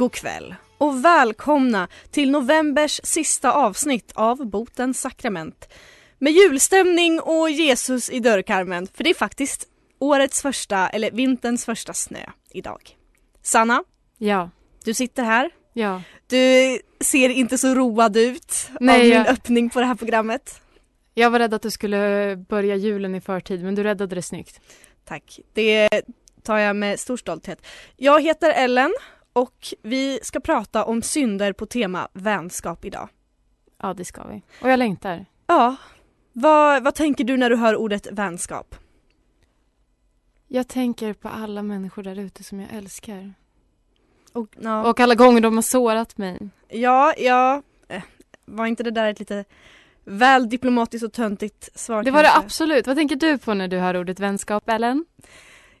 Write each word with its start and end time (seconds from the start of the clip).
god 0.00 0.12
kväll. 0.12 0.54
Och 0.78 1.04
välkomna 1.04 1.88
till 2.10 2.30
novembers 2.30 3.00
sista 3.04 3.52
avsnitt 3.52 4.12
av 4.14 4.46
Botens 4.46 5.00
sakrament. 5.00 5.68
Med 6.18 6.32
julstämning 6.32 7.20
och 7.20 7.50
Jesus 7.50 8.10
i 8.10 8.20
dörrkarmen, 8.20 8.86
för 8.94 9.04
det 9.04 9.10
är 9.10 9.14
faktiskt 9.14 9.66
årets 9.98 10.42
första, 10.42 10.88
eller 10.88 11.10
vinterns 11.10 11.64
första 11.64 11.92
snö 11.94 12.18
idag. 12.50 12.80
Sanna, 13.42 13.84
Ja, 14.18 14.50
du 14.84 14.94
sitter 14.94 15.22
här. 15.22 15.50
ja. 15.72 16.02
Du 16.26 16.78
ser 17.00 17.28
inte 17.28 17.58
så 17.58 17.74
road 17.74 18.16
ut 18.16 18.54
Nej, 18.80 18.94
av 19.00 19.02
min 19.06 19.12
jag- 19.12 19.28
öppning 19.28 19.70
på 19.70 19.80
det 19.80 19.86
här 19.86 19.94
programmet. 19.94 20.60
Jag 21.14 21.30
var 21.30 21.38
rädd 21.38 21.54
att 21.54 21.62
du 21.62 21.70
skulle 21.70 22.36
börja 22.48 22.76
julen 22.76 23.14
i 23.14 23.20
förtid, 23.20 23.64
men 23.64 23.74
du 23.74 23.82
räddade 23.82 24.14
det 24.14 24.22
snyggt. 24.22 24.60
Tack, 25.04 25.40
det 25.52 25.88
tar 26.42 26.58
jag 26.58 26.76
med 26.76 27.00
stor 27.00 27.16
stolthet. 27.16 27.66
Jag 27.96 28.22
heter 28.22 28.50
Ellen 28.52 28.92
och 29.32 29.74
vi 29.82 30.18
ska 30.22 30.40
prata 30.40 30.84
om 30.84 31.02
synder 31.02 31.52
på 31.52 31.66
tema 31.66 32.08
vänskap 32.12 32.84
idag. 32.84 33.08
Ja, 33.82 33.94
det 33.94 34.04
ska 34.04 34.24
vi. 34.28 34.42
Och 34.62 34.70
jag 34.70 34.78
längtar. 34.78 35.26
Ja, 35.46 35.76
vad, 36.32 36.82
vad 36.84 36.94
tänker 36.94 37.24
du 37.24 37.36
när 37.36 37.50
du 37.50 37.56
hör 37.56 37.76
ordet 37.76 38.06
vänskap? 38.12 38.74
Jag 40.48 40.68
tänker 40.68 41.12
på 41.12 41.28
alla 41.28 41.62
människor 41.62 42.02
där 42.02 42.18
ute 42.18 42.44
som 42.44 42.60
jag 42.60 42.68
älskar. 42.72 43.34
Och, 44.32 44.48
ja, 44.60 44.90
Och 44.90 45.00
alla 45.00 45.14
gånger 45.14 45.40
de 45.40 45.54
har 45.54 45.62
sårat 45.62 46.18
mig. 46.18 46.48
ja, 46.68 47.14
ja 47.18 47.62
eh, 47.88 48.02
var 48.44 48.66
inte 48.66 48.82
det 48.82 48.90
där 48.90 49.10
ett 49.10 49.18
lite 49.18 49.44
väl 50.04 50.48
diplomatiskt 50.48 51.04
och 51.04 51.12
töntigt 51.12 51.78
svar? 51.78 52.02
Det 52.02 52.10
var 52.10 52.22
det 52.22 52.28
kanske? 52.28 52.44
absolut. 52.46 52.86
Vad 52.86 52.96
tänker 52.96 53.16
du 53.16 53.38
på 53.38 53.54
när 53.54 53.68
du 53.68 53.78
hör 53.78 53.96
ordet 53.96 54.20
vänskap, 54.20 54.68
Ellen? 54.68 55.04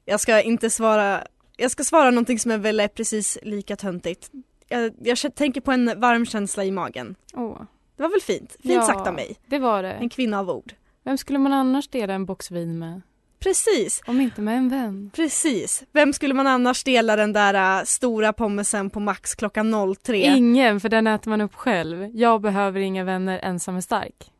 Jag 0.04 0.20
ska 0.20 0.40
inte 0.42 0.70
svara, 0.70 1.24
jag 1.60 1.70
ska 1.70 1.84
svara 1.84 2.10
någonting 2.10 2.38
som 2.38 2.50
är 2.50 2.58
väl 2.58 2.88
precis 2.94 3.38
lika 3.42 3.76
töntigt. 3.76 4.30
Jag, 4.68 4.92
jag 5.02 5.34
tänker 5.34 5.60
på 5.60 5.72
en 5.72 6.00
varm 6.00 6.26
känsla 6.26 6.64
i 6.64 6.70
magen. 6.70 7.14
Åh, 7.34 7.62
Det 7.96 8.02
var 8.02 8.10
väl 8.10 8.20
fint? 8.20 8.52
Fint 8.52 8.74
Ja. 8.74 8.82
sagt 8.82 9.06
av 9.08 9.14
mig. 9.14 9.36
det 9.46 9.58
var 9.58 9.84
En 9.84 10.02
det. 10.02 10.08
kvinna 10.08 10.38
av 10.38 10.50
ord. 10.50 10.72
Vem 11.04 11.18
skulle 11.18 11.38
man 11.38 11.52
annars 11.52 11.88
dela 11.88 12.14
en 12.14 12.26
box 12.26 12.50
vin 12.50 12.78
med? 12.78 13.00
Precis, 13.38 14.02
Om 14.06 14.20
inte 14.20 14.40
med 14.40 14.56
en 14.56 14.68
vän. 14.68 15.10
precis. 15.14 15.82
Vem 15.92 16.12
skulle 16.12 16.34
man 16.34 16.46
annars 16.46 16.84
dela 16.84 17.16
den 17.16 17.32
där 17.32 17.78
äh, 17.80 17.84
stora 17.84 18.32
pommesen 18.32 18.90
på 18.90 19.00
Max 19.00 19.34
klockan 19.34 19.94
03? 20.02 20.16
Ingen, 20.16 20.80
för 20.80 20.88
den 20.88 21.06
äter 21.06 21.30
man 21.30 21.40
upp 21.40 21.54
själv. 21.54 22.10
Jag 22.16 22.40
behöver 22.40 22.80
inga 22.80 23.04
vänner, 23.04 23.38
ensam 23.38 23.76
är 23.76 23.80
stark. 23.80 24.30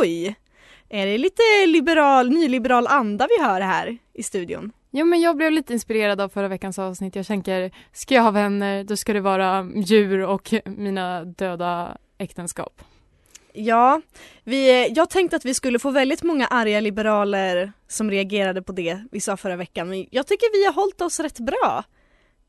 Oj! 0.00 0.34
Är 0.88 1.06
det 1.06 1.18
lite 1.18 1.42
liberal, 1.66 2.30
nyliberal 2.30 2.86
anda 2.86 3.28
vi 3.38 3.44
hör 3.44 3.60
här 3.60 3.98
i 4.14 4.22
studion? 4.22 4.72
Jo 4.90 5.06
men 5.06 5.20
jag 5.20 5.36
blev 5.36 5.52
lite 5.52 5.72
inspirerad 5.72 6.20
av 6.20 6.28
förra 6.28 6.48
veckans 6.48 6.78
avsnitt. 6.78 7.16
Jag 7.16 7.26
tänker, 7.26 7.70
ska 7.92 8.14
jag 8.14 8.22
ha 8.22 8.30
vänner 8.30 8.84
då 8.84 8.96
ska 8.96 9.12
det 9.12 9.20
vara 9.20 9.70
djur 9.74 10.24
och 10.24 10.54
mina 10.64 11.24
döda 11.24 11.98
äktenskap. 12.18 12.82
Ja, 13.52 14.00
vi, 14.44 14.88
jag 14.88 15.10
tänkte 15.10 15.36
att 15.36 15.44
vi 15.44 15.54
skulle 15.54 15.78
få 15.78 15.90
väldigt 15.90 16.22
många 16.22 16.46
arga 16.46 16.80
liberaler 16.80 17.72
som 17.88 18.10
reagerade 18.10 18.62
på 18.62 18.72
det 18.72 19.04
vi 19.12 19.20
sa 19.20 19.36
förra 19.36 19.56
veckan. 19.56 19.88
Men 19.88 20.06
jag 20.10 20.26
tycker 20.26 20.60
vi 20.60 20.66
har 20.66 20.72
hållit 20.72 21.00
oss 21.00 21.20
rätt 21.20 21.38
bra. 21.38 21.84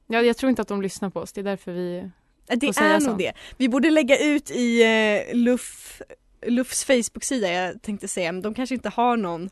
Ja, 0.07 0.21
jag 0.21 0.37
tror 0.37 0.49
inte 0.49 0.61
att 0.61 0.67
de 0.67 0.81
lyssnar 0.81 1.09
på 1.09 1.19
oss, 1.19 1.33
det 1.33 1.41
är 1.41 1.43
därför 1.43 1.71
vi... 1.71 2.09
Det 2.47 2.65
Får 2.65 2.73
säga 2.73 2.95
är 2.95 2.99
så. 2.99 3.09
nog 3.09 3.17
det. 3.17 3.33
Vi 3.57 3.69
borde 3.69 3.89
lägga 3.89 4.17
ut 4.17 4.51
i 4.51 4.83
eh, 4.83 5.35
Luff, 5.35 6.01
Luffs 6.45 6.85
Facebook-sida, 6.85 7.51
jag 7.51 7.81
tänkte 7.81 8.07
säga, 8.07 8.31
men 8.31 8.41
de 8.41 8.53
kanske 8.53 8.75
inte 8.75 8.89
har 8.89 9.17
någon 9.17 9.49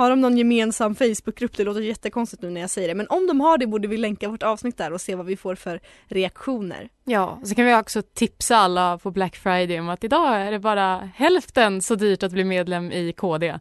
har 0.00 0.10
de 0.10 0.20
någon 0.20 0.38
gemensam 0.38 0.94
Facebookgrupp? 0.94 1.56
Det 1.56 1.64
låter 1.64 1.80
jättekonstigt 1.80 2.42
nu 2.42 2.50
när 2.50 2.60
jag 2.60 2.70
säger 2.70 2.88
det 2.88 2.94
men 2.94 3.06
om 3.08 3.26
de 3.26 3.40
har 3.40 3.58
det 3.58 3.66
borde 3.66 3.88
vi 3.88 3.96
länka 3.96 4.28
vårt 4.28 4.42
avsnitt 4.42 4.76
där 4.76 4.92
och 4.92 5.00
se 5.00 5.14
vad 5.14 5.26
vi 5.26 5.36
får 5.36 5.54
för 5.54 5.80
reaktioner. 6.08 6.88
Ja, 7.04 7.40
så 7.44 7.54
kan 7.54 7.66
vi 7.66 7.74
också 7.74 8.02
tipsa 8.02 8.56
alla 8.56 8.98
på 8.98 9.10
Black 9.10 9.36
Friday 9.36 9.80
om 9.80 9.88
att 9.88 10.04
idag 10.04 10.40
är 10.40 10.52
det 10.52 10.58
bara 10.58 11.10
hälften 11.14 11.82
så 11.82 11.94
dyrt 11.94 12.22
att 12.22 12.32
bli 12.32 12.44
medlem 12.44 12.92
i 12.92 13.12
KD. 13.12 13.58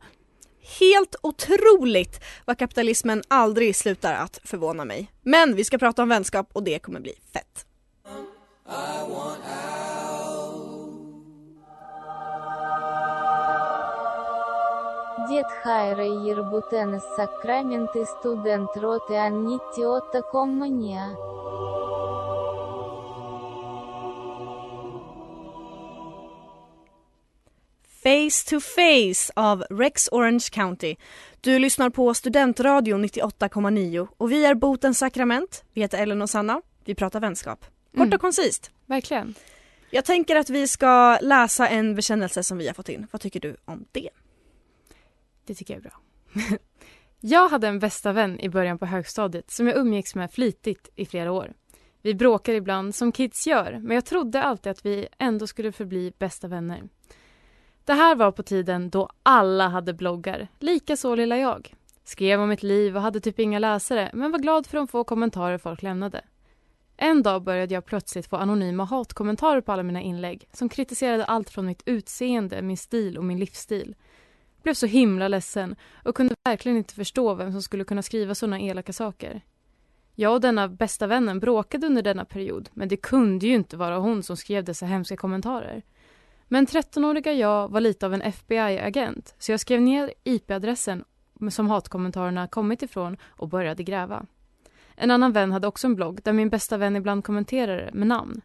Helt 0.79 1.16
otroligt 1.22 2.23
vad 2.45 2.57
kapitalismen 2.57 3.23
aldrig 3.27 3.75
slutar 3.75 4.13
att 4.13 4.39
förvåna 4.44 4.85
mig. 4.85 5.11
Men 5.21 5.56
vi 5.56 5.63
ska 5.63 5.77
prata 5.77 6.03
om 6.03 6.09
vänskap 6.09 6.50
och 6.53 6.63
det 6.63 6.79
kommer 6.79 7.00
bli 7.00 7.13
fett. 7.33 7.66
Дед 15.28 15.47
Хайра 15.62 16.04
Ербутенес 16.04 17.02
Сакраменты 17.16 18.04
студент 18.06 18.76
роты 18.76 19.14
Аннитти 19.16 19.84
Отто 19.84 20.22
Коммуния. 20.22 21.16
Face 28.02 28.50
to 28.50 28.60
Face 28.60 29.32
av 29.36 29.64
Rex 29.70 30.08
Orange 30.12 30.48
County. 30.52 30.97
Du 31.41 31.58
lyssnar 31.58 31.91
på 31.91 32.14
Studentradion 32.14 33.04
98,9 33.04 34.08
och 34.16 34.32
vi 34.32 34.44
är 34.44 34.54
Botens 34.54 34.98
sakrament. 34.98 35.64
Vi 35.72 35.80
heter 35.80 35.98
Ellen 35.98 36.22
och 36.22 36.30
Sanna. 36.30 36.62
Vi 36.84 36.94
pratar 36.94 37.20
vänskap. 37.20 37.60
Kort 37.92 38.00
Mm. 38.00 38.12
och 38.14 38.20
koncist. 38.20 38.70
Verkligen. 38.86 39.34
Jag 39.91 40.04
tänker 40.04 40.36
att 40.36 40.50
vi 40.50 40.69
ska 40.69 41.19
läsa 41.20 41.69
en 41.69 41.94
bekännelse 41.94 42.42
som 42.42 42.58
vi 42.58 42.66
har 42.66 42.75
fått 42.75 42.88
in. 42.88 43.06
Vad 43.10 43.20
tycker 43.20 43.41
du 43.41 43.56
om 43.64 43.84
det? 43.92 44.10
Det 45.49 45.55
tycker 45.55 45.73
jag 45.73 45.85
är 45.85 45.89
bra. 45.89 45.99
jag 47.19 47.49
hade 47.49 47.67
en 47.67 47.79
bästa 47.79 48.11
vän 48.11 48.39
i 48.39 48.49
början 48.49 48.79
på 48.79 48.85
högstadiet 48.85 49.51
som 49.51 49.67
jag 49.67 49.77
umgicks 49.77 50.15
med 50.15 50.31
flitigt 50.31 50.89
i 50.95 51.05
flera 51.05 51.31
år. 51.31 51.53
Vi 52.01 52.15
bråkar 52.15 52.53
ibland 52.53 52.95
som 52.95 53.11
kids 53.11 53.47
gör, 53.47 53.79
men 53.81 53.95
jag 53.95 54.05
trodde 54.05 54.43
alltid 54.43 54.71
att 54.71 54.85
vi 54.85 55.07
ändå 55.17 55.47
skulle 55.47 55.71
förbli 55.71 56.13
bästa 56.19 56.47
vänner. 56.47 56.89
Det 57.85 57.93
här 57.93 58.15
var 58.15 58.31
på 58.31 58.43
tiden 58.43 58.89
då 58.89 59.09
alla 59.23 59.67
hade 59.67 59.93
bloggar, 59.93 60.47
lika 60.59 60.97
så 60.97 61.15
lilla 61.15 61.38
jag. 61.38 61.73
Skrev 62.03 62.41
om 62.41 62.49
mitt 62.49 62.63
liv 62.63 62.95
och 62.95 63.01
hade 63.01 63.19
typ 63.19 63.39
inga 63.39 63.59
läsare, 63.59 64.09
men 64.13 64.31
var 64.31 64.39
glad 64.39 64.67
för 64.67 64.77
de 64.77 64.88
få 64.88 65.03
kommentarer 65.03 65.57
folk 65.57 65.81
lämnade. 65.81 66.21
En 66.97 67.23
dag 67.23 67.43
började 67.43 67.73
jag 67.73 67.85
plötsligt 67.85 68.27
få 68.27 68.35
anonyma 68.35 68.83
hatkommentarer 68.83 69.61
på 69.61 69.71
alla 69.71 69.83
mina 69.83 70.01
inlägg 70.01 70.47
som 70.53 70.69
kritiserade 70.69 71.25
allt 71.25 71.49
från 71.49 71.65
mitt 71.65 71.83
utseende, 71.85 72.61
min 72.61 72.77
stil 72.77 73.17
och 73.17 73.23
min 73.23 73.39
livsstil 73.39 73.95
blev 74.63 74.73
så 74.73 74.85
himla 74.85 75.27
ledsen 75.27 75.75
och 76.03 76.15
kunde 76.15 76.35
verkligen 76.43 76.77
inte 76.77 76.93
förstå 76.93 77.33
vem 77.33 77.51
som 77.51 77.61
skulle 77.61 77.83
kunna 77.83 78.01
skriva 78.01 78.35
sådana 78.35 78.59
elaka 78.59 78.93
saker. 78.93 79.41
Jag 80.15 80.33
och 80.33 80.41
denna 80.41 80.67
bästa 80.67 81.07
vännen 81.07 81.39
bråkade 81.39 81.87
under 81.87 82.01
denna 82.01 82.25
period 82.25 82.69
men 82.73 82.87
det 82.87 82.97
kunde 82.97 83.47
ju 83.47 83.55
inte 83.55 83.77
vara 83.77 83.97
hon 83.97 84.23
som 84.23 84.37
skrev 84.37 84.63
dessa 84.63 84.85
hemska 84.85 85.17
kommentarer. 85.17 85.83
Men 86.47 86.67
13-åriga 86.67 87.33
jag 87.33 87.71
var 87.71 87.81
lite 87.81 88.05
av 88.05 88.13
en 88.13 88.21
FBI-agent 88.21 89.35
så 89.39 89.51
jag 89.51 89.59
skrev 89.59 89.81
ner 89.81 90.13
IP-adressen 90.23 91.03
som 91.51 91.69
hatkommentarerna 91.69 92.47
kommit 92.47 92.81
ifrån 92.81 93.17
och 93.23 93.49
började 93.49 93.83
gräva. 93.83 94.25
En 94.95 95.11
annan 95.11 95.31
vän 95.31 95.51
hade 95.51 95.67
också 95.67 95.87
en 95.87 95.95
blogg 95.95 96.19
där 96.23 96.33
min 96.33 96.50
bästa 96.50 96.77
vän 96.77 96.95
ibland 96.95 97.23
kommenterade 97.23 97.89
med 97.94 98.07
namn. 98.07 98.41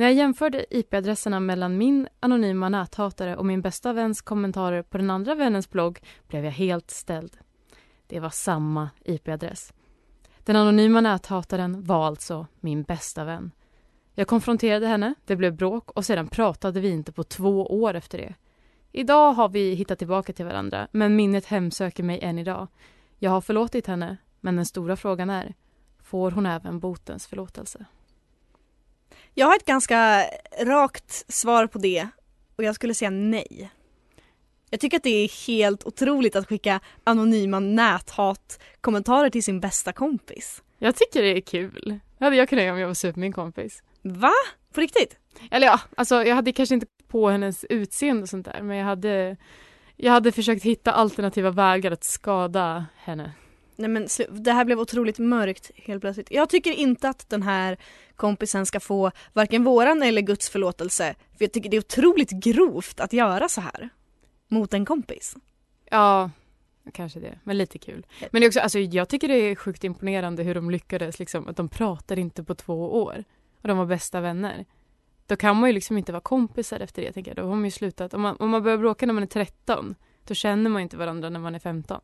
När 0.00 0.06
jag 0.06 0.14
jämförde 0.14 0.78
IP-adresserna 0.78 1.40
mellan 1.40 1.78
min 1.78 2.08
anonyma 2.20 2.68
näthatare 2.68 3.36
och 3.36 3.46
min 3.46 3.62
bästa 3.62 3.92
väns 3.92 4.22
kommentarer 4.22 4.82
på 4.82 4.98
den 4.98 5.10
andra 5.10 5.34
vännens 5.34 5.70
blogg 5.70 5.98
blev 6.28 6.44
jag 6.44 6.52
helt 6.52 6.90
ställd. 6.90 7.36
Det 8.06 8.20
var 8.20 8.30
samma 8.30 8.90
IP-adress. 9.04 9.72
Den 10.38 10.56
anonyma 10.56 11.00
näthataren 11.00 11.84
var 11.84 12.06
alltså 12.06 12.46
min 12.60 12.82
bästa 12.82 13.24
vän. 13.24 13.50
Jag 14.14 14.28
konfronterade 14.28 14.86
henne, 14.86 15.14
det 15.24 15.36
blev 15.36 15.56
bråk 15.56 15.90
och 15.90 16.04
sedan 16.04 16.28
pratade 16.28 16.80
vi 16.80 16.90
inte 16.90 17.12
på 17.12 17.24
två 17.24 17.66
år 17.66 17.94
efter 17.94 18.18
det. 18.18 18.34
Idag 18.92 19.32
har 19.32 19.48
vi 19.48 19.74
hittat 19.74 19.98
tillbaka 19.98 20.32
till 20.32 20.46
varandra, 20.46 20.88
men 20.92 21.16
minnet 21.16 21.46
hemsöker 21.46 22.02
mig 22.02 22.20
än 22.22 22.38
idag. 22.38 22.68
Jag 23.18 23.30
har 23.30 23.40
förlåtit 23.40 23.86
henne, 23.86 24.16
men 24.40 24.56
den 24.56 24.66
stora 24.66 24.96
frågan 24.96 25.30
är, 25.30 25.54
får 26.02 26.30
hon 26.30 26.46
även 26.46 26.80
botens 26.80 27.26
förlåtelse? 27.26 27.86
Jag 29.34 29.46
har 29.46 29.56
ett 29.56 29.66
ganska 29.66 30.24
rakt 30.62 31.24
svar 31.32 31.66
på 31.66 31.78
det 31.78 32.08
och 32.56 32.64
jag 32.64 32.74
skulle 32.74 32.94
säga 32.94 33.10
nej. 33.10 33.70
Jag 34.70 34.80
tycker 34.80 34.96
att 34.96 35.02
det 35.02 35.24
är 35.24 35.46
helt 35.46 35.84
otroligt 35.84 36.36
att 36.36 36.48
skicka 36.48 36.80
anonyma 37.04 37.60
näthatkommentarer 37.60 39.30
till 39.30 39.44
sin 39.44 39.60
bästa 39.60 39.92
kompis. 39.92 40.62
Jag 40.78 40.96
tycker 40.96 41.22
det 41.22 41.28
är 41.28 41.40
kul. 41.40 42.00
Det 42.18 42.24
hade 42.24 42.36
jag 42.36 42.48
kunnat 42.48 42.64
göra 42.64 42.74
om 42.74 42.80
jag 42.80 42.86
var 42.86 42.94
super 42.94 43.20
min 43.20 43.32
kompis. 43.32 43.82
Va? 44.02 44.32
På 44.74 44.80
riktigt? 44.80 45.16
Eller 45.50 45.66
ja, 45.66 45.80
alltså 45.96 46.24
jag 46.24 46.34
hade 46.34 46.52
kanske 46.52 46.74
inte 46.74 46.86
på 47.08 47.28
hennes 47.28 47.64
utseende 47.64 48.22
och 48.22 48.28
sånt 48.28 48.46
där 48.46 48.62
men 48.62 48.76
jag 48.76 48.84
hade 48.84 49.36
jag 49.96 50.12
hade 50.12 50.32
försökt 50.32 50.64
hitta 50.64 50.92
alternativa 50.92 51.50
vägar 51.50 51.90
att 51.90 52.04
skada 52.04 52.86
henne. 52.96 53.32
Nej 53.80 53.90
men 53.90 54.08
det 54.30 54.52
här 54.52 54.64
blev 54.64 54.80
otroligt 54.80 55.18
mörkt 55.18 55.70
helt 55.76 56.00
plötsligt. 56.00 56.30
Jag 56.30 56.50
tycker 56.50 56.72
inte 56.72 57.08
att 57.08 57.28
den 57.28 57.42
här 57.42 57.76
kompisen 58.16 58.66
ska 58.66 58.80
få 58.80 59.10
varken 59.32 59.64
våran 59.64 60.02
eller 60.02 60.22
Guds 60.22 60.50
förlåtelse. 60.50 61.14
För 61.38 61.44
jag 61.44 61.52
tycker 61.52 61.70
det 61.70 61.76
är 61.76 61.80
otroligt 61.80 62.30
grovt 62.30 63.00
att 63.00 63.12
göra 63.12 63.48
så 63.48 63.60
här. 63.60 63.88
Mot 64.48 64.74
en 64.74 64.84
kompis. 64.84 65.36
Ja, 65.90 66.30
kanske 66.92 67.20
det. 67.20 67.38
Men 67.44 67.58
lite 67.58 67.78
kul. 67.78 68.06
Men 68.30 68.46
också, 68.46 68.60
alltså, 68.60 68.78
jag 68.78 69.08
tycker 69.08 69.28
det 69.28 69.34
är 69.34 69.54
sjukt 69.54 69.84
imponerande 69.84 70.42
hur 70.42 70.54
de 70.54 70.70
lyckades. 70.70 71.18
Liksom, 71.18 71.48
att 71.48 71.56
de 71.56 71.68
pratade 71.68 72.20
inte 72.20 72.44
på 72.44 72.54
två 72.54 73.02
år. 73.02 73.24
Och 73.62 73.68
de 73.68 73.78
var 73.78 73.86
bästa 73.86 74.20
vänner. 74.20 74.64
Då 75.26 75.36
kan 75.36 75.56
man 75.56 75.68
ju 75.68 75.72
liksom 75.72 75.98
inte 75.98 76.12
vara 76.12 76.20
kompisar 76.20 76.80
efter 76.80 77.02
det. 77.02 77.12
Tänker 77.12 77.30
jag. 77.30 77.36
Då 77.44 77.48
har 77.48 77.56
man 77.56 77.64
ju 77.64 77.70
slutat. 77.70 78.14
Om 78.14 78.20
man, 78.20 78.36
om 78.36 78.50
man 78.50 78.62
börjar 78.62 78.78
bråka 78.78 79.06
när 79.06 79.14
man 79.14 79.22
är 79.22 79.26
13. 79.26 79.94
Då 80.24 80.34
känner 80.34 80.70
man 80.70 80.82
inte 80.82 80.96
varandra 80.96 81.30
när 81.30 81.40
man 81.40 81.54
är 81.54 81.58
15. 81.58 82.00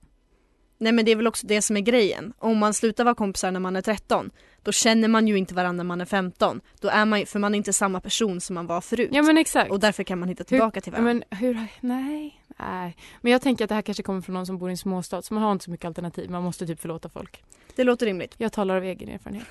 Nej 0.78 0.92
men 0.92 1.04
det 1.04 1.10
är 1.10 1.16
väl 1.16 1.26
också 1.26 1.46
det 1.46 1.62
som 1.62 1.76
är 1.76 1.80
grejen. 1.80 2.32
Om 2.38 2.58
man 2.58 2.74
slutar 2.74 3.04
vara 3.04 3.14
kompisar 3.14 3.50
när 3.50 3.60
man 3.60 3.76
är 3.76 3.82
13, 3.82 4.30
då 4.62 4.72
känner 4.72 5.08
man 5.08 5.28
ju 5.28 5.38
inte 5.38 5.54
varandra 5.54 5.76
när 5.82 5.88
man 5.88 6.00
är 6.00 6.04
15. 6.04 6.60
Då 6.80 6.88
är 6.88 7.04
man 7.04 7.20
ju, 7.20 7.26
för 7.26 7.38
man 7.38 7.54
är 7.54 7.58
inte 7.58 7.72
samma 7.72 8.00
person 8.00 8.40
som 8.40 8.54
man 8.54 8.66
var 8.66 8.80
förut. 8.80 9.08
Ja 9.12 9.22
men 9.22 9.38
exakt. 9.38 9.70
Och 9.70 9.80
därför 9.80 10.04
kan 10.04 10.18
man 10.18 10.28
hitta 10.28 10.44
tillbaka 10.44 10.80
till 10.80 10.92
Ja, 10.96 11.02
varandra. 11.02 11.26
men 11.30 11.38
hur, 11.38 11.66
nej, 11.80 12.40
nej. 12.58 12.96
Men 13.20 13.32
jag 13.32 13.42
tänker 13.42 13.64
att 13.64 13.68
det 13.68 13.74
här 13.74 13.82
kanske 13.82 14.02
kommer 14.02 14.20
från 14.20 14.34
någon 14.34 14.46
som 14.46 14.58
bor 14.58 14.68
i 14.68 14.72
en 14.72 14.76
småstad. 14.78 15.22
Så 15.22 15.34
man 15.34 15.42
har 15.42 15.52
inte 15.52 15.64
så 15.64 15.70
mycket 15.70 15.86
alternativ. 15.86 16.30
Man 16.30 16.42
måste 16.42 16.66
typ 16.66 16.80
förlåta 16.80 17.08
folk. 17.08 17.44
Det 17.76 17.84
låter 17.84 18.06
rimligt. 18.06 18.34
Jag 18.38 18.52
talar 18.52 18.76
av 18.76 18.84
egen 18.84 19.08
erfarenhet. 19.08 19.46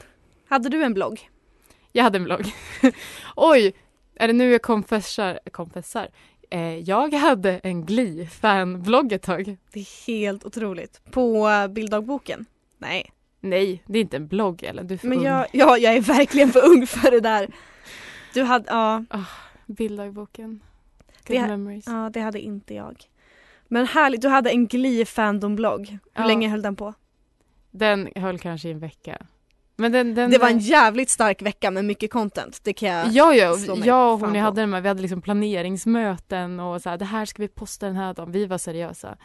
Hade 0.50 0.70
du 0.70 0.84
en 0.84 0.94
blogg? 0.94 1.30
Jag 1.92 2.04
hade 2.04 2.18
en 2.18 2.24
blogg. 2.24 2.46
Oj! 3.36 3.74
Är 4.16 4.28
det 4.28 4.34
nu 4.34 4.52
jag 4.52 4.62
konfessar? 4.62 5.40
konfessar? 5.52 6.08
Eh, 6.56 6.78
jag 6.80 7.14
hade 7.14 7.60
en 7.60 7.86
Glee-fanblogg 7.86 9.12
ett 9.14 9.22
tag. 9.22 9.58
Det 9.74 9.80
är 9.80 10.08
helt 10.08 10.46
otroligt. 10.46 11.02
På 11.12 11.48
bilddagboken? 11.70 12.46
Nej. 12.78 13.12
Nej, 13.40 13.84
det 13.86 13.98
är 14.00 14.02
inte 14.02 14.18
en 14.18 14.28
blogg 14.28 14.64
Ellen. 14.64 14.88
Du 14.88 14.94
är 14.94 14.98
för 14.98 15.08
Men 15.08 15.18
ung. 15.18 15.26
jag, 15.26 15.46
ja, 15.52 15.78
jag 15.78 15.94
är 15.96 16.02
verkligen 16.02 16.50
för 16.50 16.66
ung 16.66 16.88
för 16.88 17.12
det 17.12 17.20
där. 17.20 17.48
Du 18.34 18.44
hade, 18.44 18.66
ja, 18.70 19.04
Bilddagboken. 19.66 20.60
Det 21.28 21.34
Good 21.34 21.42
här- 21.42 21.48
memories. 21.58 21.86
ja 21.88 22.10
det 22.14 22.20
hade 22.20 22.40
inte 22.42 22.74
jag. 22.74 23.04
Men 23.68 23.88
härligt, 23.88 24.22
du 24.22 24.28
hade 24.28 24.50
en 24.50 24.68
Glee 24.68 25.06
Fandom-blogg. 25.06 25.90
Hur 25.90 26.00
Ja. 26.14 26.26
länge 26.28 26.50
höll 26.50 26.62
den 26.62 26.76
på? 26.76 26.94
Den 27.72 28.10
höll 28.16 28.40
kanske 28.40 28.68
i 28.68 28.72
en 28.72 28.80
vecka. 28.80 29.18
Men 29.76 29.92
den, 29.92 30.16
den 30.16 30.32
Det 30.32 30.38
var 30.38 30.50
en 30.50 30.60
jävligt 30.60 31.10
stark 31.10 31.42
vecka 31.42 31.72
med 31.72 31.86
mycket 31.86 32.12
content. 32.12 32.60
Det 32.64 32.74
kan 32.74 32.90
jag... 32.90 33.08
Ja, 33.08 33.34
ja, 33.34 33.58
slå 33.58 33.76
mig 33.76 33.88
jag 33.88 34.14
och 34.14 34.20
hon 34.20 34.36
jag 34.36 34.44
hade 34.44 34.62
den 34.62 34.70
med, 34.70 34.82
vi 34.82 34.88
hade 34.88 35.02
liksom 35.02 35.22
planeringsmöten 35.22 36.60
och 36.60 36.82
så 36.82 36.90
här, 36.90 36.98
det 36.98 37.06
här 37.06 37.26
ska 37.26 37.42
vi 37.42 37.48
posta 37.48 37.86
den 37.86 37.96
här 37.96 38.14
dagen. 38.14 38.32
Vi 38.32 38.46
var 38.46 38.58
seriösa. 38.58 39.18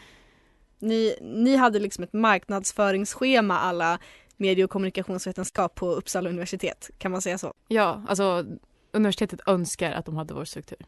Ni, 0.78 1.16
ni 1.20 1.56
hade 1.56 1.78
liksom 1.78 2.04
ett 2.04 2.12
marknadsföringsschema 2.12 3.58
alla 3.58 3.98
medie 4.36 4.64
och 4.64 4.70
kommunikationsvetenskap 4.70 5.74
på 5.74 5.90
Uppsala 5.90 6.28
universitet. 6.28 6.90
Kan 6.98 7.10
man 7.12 7.22
säga 7.22 7.38
så? 7.38 7.54
Ja, 7.68 8.02
alltså 8.08 8.44
universitetet 8.92 9.40
önskar 9.46 9.92
att 9.92 10.06
de 10.06 10.16
hade 10.16 10.34
vår 10.34 10.44
struktur. 10.44 10.78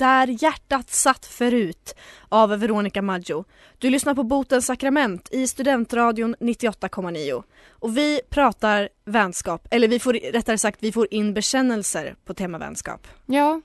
Där 0.00 0.42
hjärtat 0.42 0.90
satt 0.90 1.26
förut 1.26 1.94
av 2.28 2.50
Veronica 2.50 3.02
Maggio. 3.02 3.44
Du 3.78 3.90
lyssnar 3.90 4.14
på 4.14 4.22
Botens 4.22 4.66
sakrament 4.66 5.28
i 5.32 5.46
Studentradion 5.46 6.36
98,9. 6.40 7.42
Och 7.68 7.96
vi 7.96 8.20
pratar 8.30 8.88
vänskap, 9.04 9.68
eller 9.70 9.88
vi 9.88 9.98
får 9.98 10.12
rättare 10.12 10.58
sagt 10.58 10.82
vi 10.82 10.92
får 10.92 11.06
in 11.10 11.34
bekännelser 11.34 12.14
på 12.24 12.34
tema 12.34 12.58
vänskap. 12.58 13.06
Ja, 13.26 13.60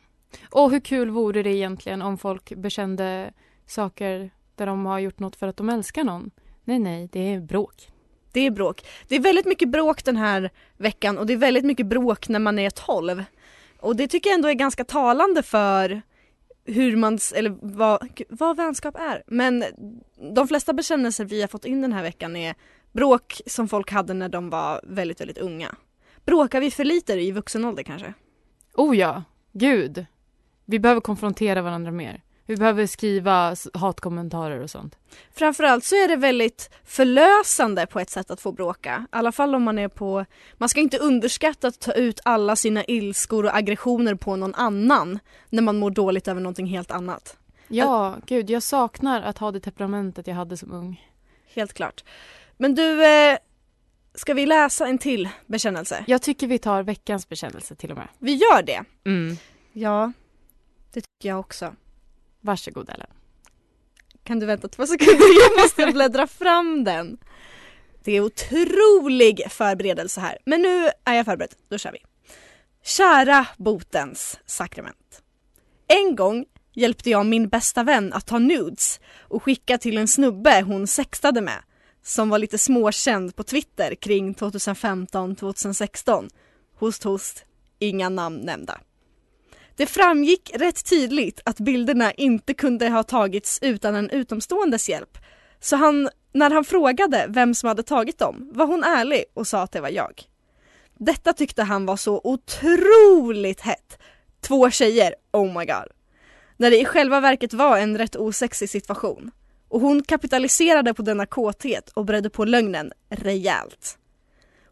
och 0.50 0.72
hur 0.72 0.80
kul 0.80 1.10
vore 1.10 1.44
det 1.44 1.50
egentligen 1.50 2.02
om 2.02 2.18
folk 2.18 2.56
bekände 2.56 3.34
saker 3.66 4.32
där 4.56 4.66
de 4.66 4.86
har 4.86 5.00
gjort 5.00 5.20
något 5.20 5.36
för 5.36 5.48
att 5.48 5.58
de 5.58 5.70
älskar 5.70 6.04
någon? 6.04 6.32
Nej, 6.64 6.80
nej, 6.80 7.10
det 7.12 7.34
är 7.34 7.40
bråk. 7.40 7.90
Det 8.32 8.40
är 8.40 8.52
bråk. 8.52 8.86
Det 9.08 9.16
är 9.16 9.20
väldigt 9.20 9.46
mycket 9.46 9.70
bråk 9.70 10.06
den 10.06 10.18
här 10.18 10.50
veckan 10.78 11.18
och 11.18 11.26
det 11.26 11.34
är 11.34 11.38
väldigt 11.38 11.66
mycket 11.66 11.86
bråk 11.86 12.30
när 12.30 12.40
man 12.40 12.60
är 12.60 12.70
12. 12.70 13.24
Och 13.80 13.96
det 13.96 14.08
tycker 14.08 14.30
jag 14.30 14.36
ändå 14.36 14.50
är 14.50 14.54
ganska 14.54 14.84
talande 14.84 15.44
för 15.44 16.02
hur 16.66 16.96
man, 16.96 17.20
eller 17.36 17.58
vad, 17.62 18.22
vad 18.30 18.58
vänskap 18.58 18.96
är. 18.96 19.24
Men 19.28 19.64
de 20.36 20.48
flesta 20.48 20.74
bekännelser 20.74 21.26
vi 21.26 21.42
har 21.42 21.48
fått 21.48 21.66
in 21.66 21.82
den 21.82 21.94
här 21.94 22.04
veckan 22.04 22.36
är 22.36 22.56
bråk 22.92 23.42
som 23.46 23.68
folk 23.68 23.92
hade 23.92 24.14
när 24.14 24.30
de 24.30 24.50
var 24.50 24.82
väldigt, 24.84 25.22
väldigt 25.22 25.38
unga. 25.38 25.76
Bråkar 26.26 26.62
vi 26.62 26.72
för 26.72 26.84
lite 26.84 27.14
i 27.14 27.32
vuxen 27.32 27.66
ålder 27.66 27.84
kanske? 27.84 28.14
Oh 28.74 28.98
ja, 28.98 29.24
gud. 29.54 30.06
Vi 30.66 30.80
behöver 30.80 31.02
konfrontera 31.02 31.62
varandra 31.62 31.92
mer. 31.92 32.24
Vi 32.48 32.58
behöver 32.58 32.86
skriva 32.86 33.56
hatkommentarer 33.74 34.60
och 34.60 34.70
sånt. 34.70 34.98
Framförallt 35.32 35.84
så 35.84 35.96
är 35.96 36.08
det 36.08 36.16
väldigt 36.16 36.70
förlösande 36.84 37.86
på 37.88 38.00
ett 38.00 38.10
sätt 38.10 38.32
att 38.32 38.42
få 38.42 38.52
bråka. 38.52 39.06
I 39.12 39.16
alla 39.16 39.32
fall 39.32 39.56
om 39.56 39.64
man 39.64 39.80
är 39.80 39.88
på... 39.88 40.26
Man 40.58 40.70
ska 40.70 40.80
inte 40.80 40.98
underskatta 40.98 41.68
att 41.68 41.80
ta 41.80 41.92
ut 41.92 42.20
alla 42.24 42.56
sina 42.56 42.86
ilskor 42.86 43.46
och 43.46 43.56
aggressioner 43.56 44.16
på 44.16 44.36
någon 44.36 44.56
annan 44.56 45.20
när 45.50 45.62
man 45.62 45.78
mår 45.78 45.92
dåligt 45.92 46.28
över 46.28 46.42
någonting 46.42 46.66
helt 46.66 46.92
annat. 46.92 47.38
Ja, 47.68 48.16
gud, 48.26 48.50
jag 48.50 48.64
saknar 48.64 49.22
att 49.22 49.38
ha 49.38 49.52
det 49.52 49.60
temperamentet 49.60 50.28
jag 50.28 50.36
hade 50.36 50.58
som 50.58 50.72
ung. 50.72 51.06
Helt 51.54 51.74
klart. 51.74 52.04
Men 52.58 52.76
du, 52.76 53.06
eh, 53.06 53.38
ska 54.16 54.34
vi 54.34 54.46
läsa 54.46 54.88
en 54.88 54.98
till 54.98 55.30
bekännelse? 55.46 56.04
Jag 56.08 56.22
tycker 56.22 56.48
vi 56.48 56.60
tar 56.60 56.84
veckans 56.84 57.30
bekännelse 57.30 57.76
till 57.76 57.92
och 57.92 57.98
med. 57.98 58.08
Vi 58.20 58.34
gör 58.34 58.64
det. 58.64 58.84
Mm. 59.06 59.38
Ja, 59.74 60.12
det 60.94 61.02
tycker 61.02 61.30
jag 61.30 61.40
också. 61.40 61.76
Varsågod 62.46 62.90
Ellen. 62.90 63.08
Kan 64.24 64.40
du 64.40 64.46
vänta 64.46 64.68
två 64.68 64.88
sekunder? 64.88 65.42
Jag 65.42 65.64
måste 65.64 65.86
bläddra 65.86 66.28
fram 66.28 66.84
den. 66.84 67.18
Det 68.04 68.12
är 68.12 68.22
otrolig 68.22 69.42
förberedelse 69.50 70.22
här. 70.22 70.38
Men 70.46 70.62
nu 70.62 70.90
är 71.04 71.14
jag 71.14 71.26
förberedd. 71.26 71.54
Då 71.70 71.78
kör 71.78 71.92
vi. 71.92 72.00
Kära 72.84 73.48
botens 73.58 74.40
sakrament. 74.46 75.22
En 75.88 76.16
gång 76.16 76.46
hjälpte 76.74 77.10
jag 77.10 77.26
min 77.26 77.50
bästa 77.50 77.84
vän 77.84 78.14
att 78.14 78.26
ta 78.26 78.40
nudes 78.40 79.00
och 79.20 79.44
skicka 79.44 79.78
till 79.78 79.98
en 79.98 80.08
snubbe 80.08 80.62
hon 80.62 80.88
sextade 80.88 81.42
med 81.42 81.64
som 82.04 82.30
var 82.30 82.40
lite 82.40 82.58
småkänd 82.58 83.36
på 83.36 83.44
Twitter 83.44 83.96
kring 83.96 84.34
2015-2016. 84.34 86.30
Host 86.76 87.04
host, 87.04 87.46
inga 87.80 88.10
namn 88.10 88.38
nämnda. 88.38 88.80
Det 89.78 89.86
framgick 89.86 90.52
rätt 90.54 90.90
tydligt 90.90 91.42
att 91.46 91.60
bilderna 91.60 92.12
inte 92.12 92.54
kunde 92.54 92.90
ha 92.90 93.04
tagits 93.04 93.60
utan 93.62 93.96
en 93.96 94.10
utomståendes 94.10 94.90
hjälp. 94.90 95.18
Så 95.60 95.76
han, 95.76 96.10
när 96.34 96.52
han 96.52 96.64
frågade 96.64 97.26
vem 97.30 97.54
som 97.54 97.68
hade 97.68 97.84
tagit 97.84 98.18
dem 98.18 98.50
var 98.54 98.66
hon 98.66 98.84
ärlig 98.84 99.24
och 99.34 99.48
sa 99.48 99.62
att 99.62 99.72
det 99.72 99.82
var 99.82 99.90
jag. 99.90 100.24
Detta 100.98 101.34
tyckte 101.34 101.64
han 101.64 101.86
var 101.86 101.98
så 101.98 102.22
otroligt 102.24 103.62
hett. 103.62 104.00
Två 104.42 104.70
tjejer, 104.70 105.16
oh 105.32 105.60
my 105.60 105.66
god. 105.66 105.92
När 106.58 106.72
det 106.72 106.80
i 106.80 106.86
själva 106.86 107.20
verket 107.20 107.54
var 107.54 107.78
en 107.78 107.98
rätt 107.98 108.16
osexig 108.16 108.70
situation. 108.70 109.32
Och 109.70 109.82
hon 109.82 110.04
kapitaliserade 110.04 110.94
på 110.94 111.02
denna 111.02 111.26
kåthet 111.26 111.90
och 111.90 112.06
bredde 112.06 112.30
på 112.30 112.46
lögnen 112.46 112.92
rejält. 113.10 113.98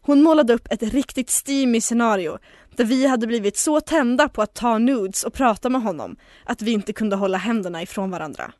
Hon 0.06 0.22
målade 0.22 0.54
upp 0.54 0.68
ett 0.70 0.82
riktigt 0.82 1.30
steamy 1.30 1.80
scenario 1.80 2.38
där 2.76 2.84
vi 2.84 3.06
hade 3.06 3.26
blivit 3.26 3.56
så 3.56 3.80
tända 3.80 4.28
på 4.28 4.42
att 4.42 4.54
ta 4.54 4.78
nudes 4.78 5.24
och 5.24 5.32
prata 5.32 5.68
med 5.68 5.82
honom 5.82 6.16
att 6.44 6.62
vi 6.62 6.72
inte 6.72 6.92
kunde 6.92 7.16
hålla 7.16 7.38
händerna 7.38 7.82
ifrån 7.82 8.10
varandra. 8.10 8.52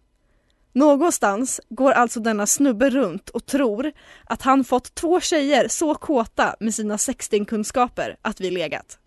Någonstans 0.72 1.60
går 1.68 1.92
alltså 1.92 2.20
denna 2.20 2.46
snubbe 2.46 2.90
runt 2.90 3.30
och 3.30 3.46
tror 3.46 3.92
att 4.24 4.42
han 4.42 4.64
fått 4.64 4.94
två 4.94 5.20
tjejer 5.20 5.68
så 5.68 5.94
kåta 5.94 6.56
med 6.60 6.74
sina 6.74 6.98
sextingkunskaper 6.98 8.16
att 8.22 8.40
vi 8.40 8.50
legat. 8.50 8.98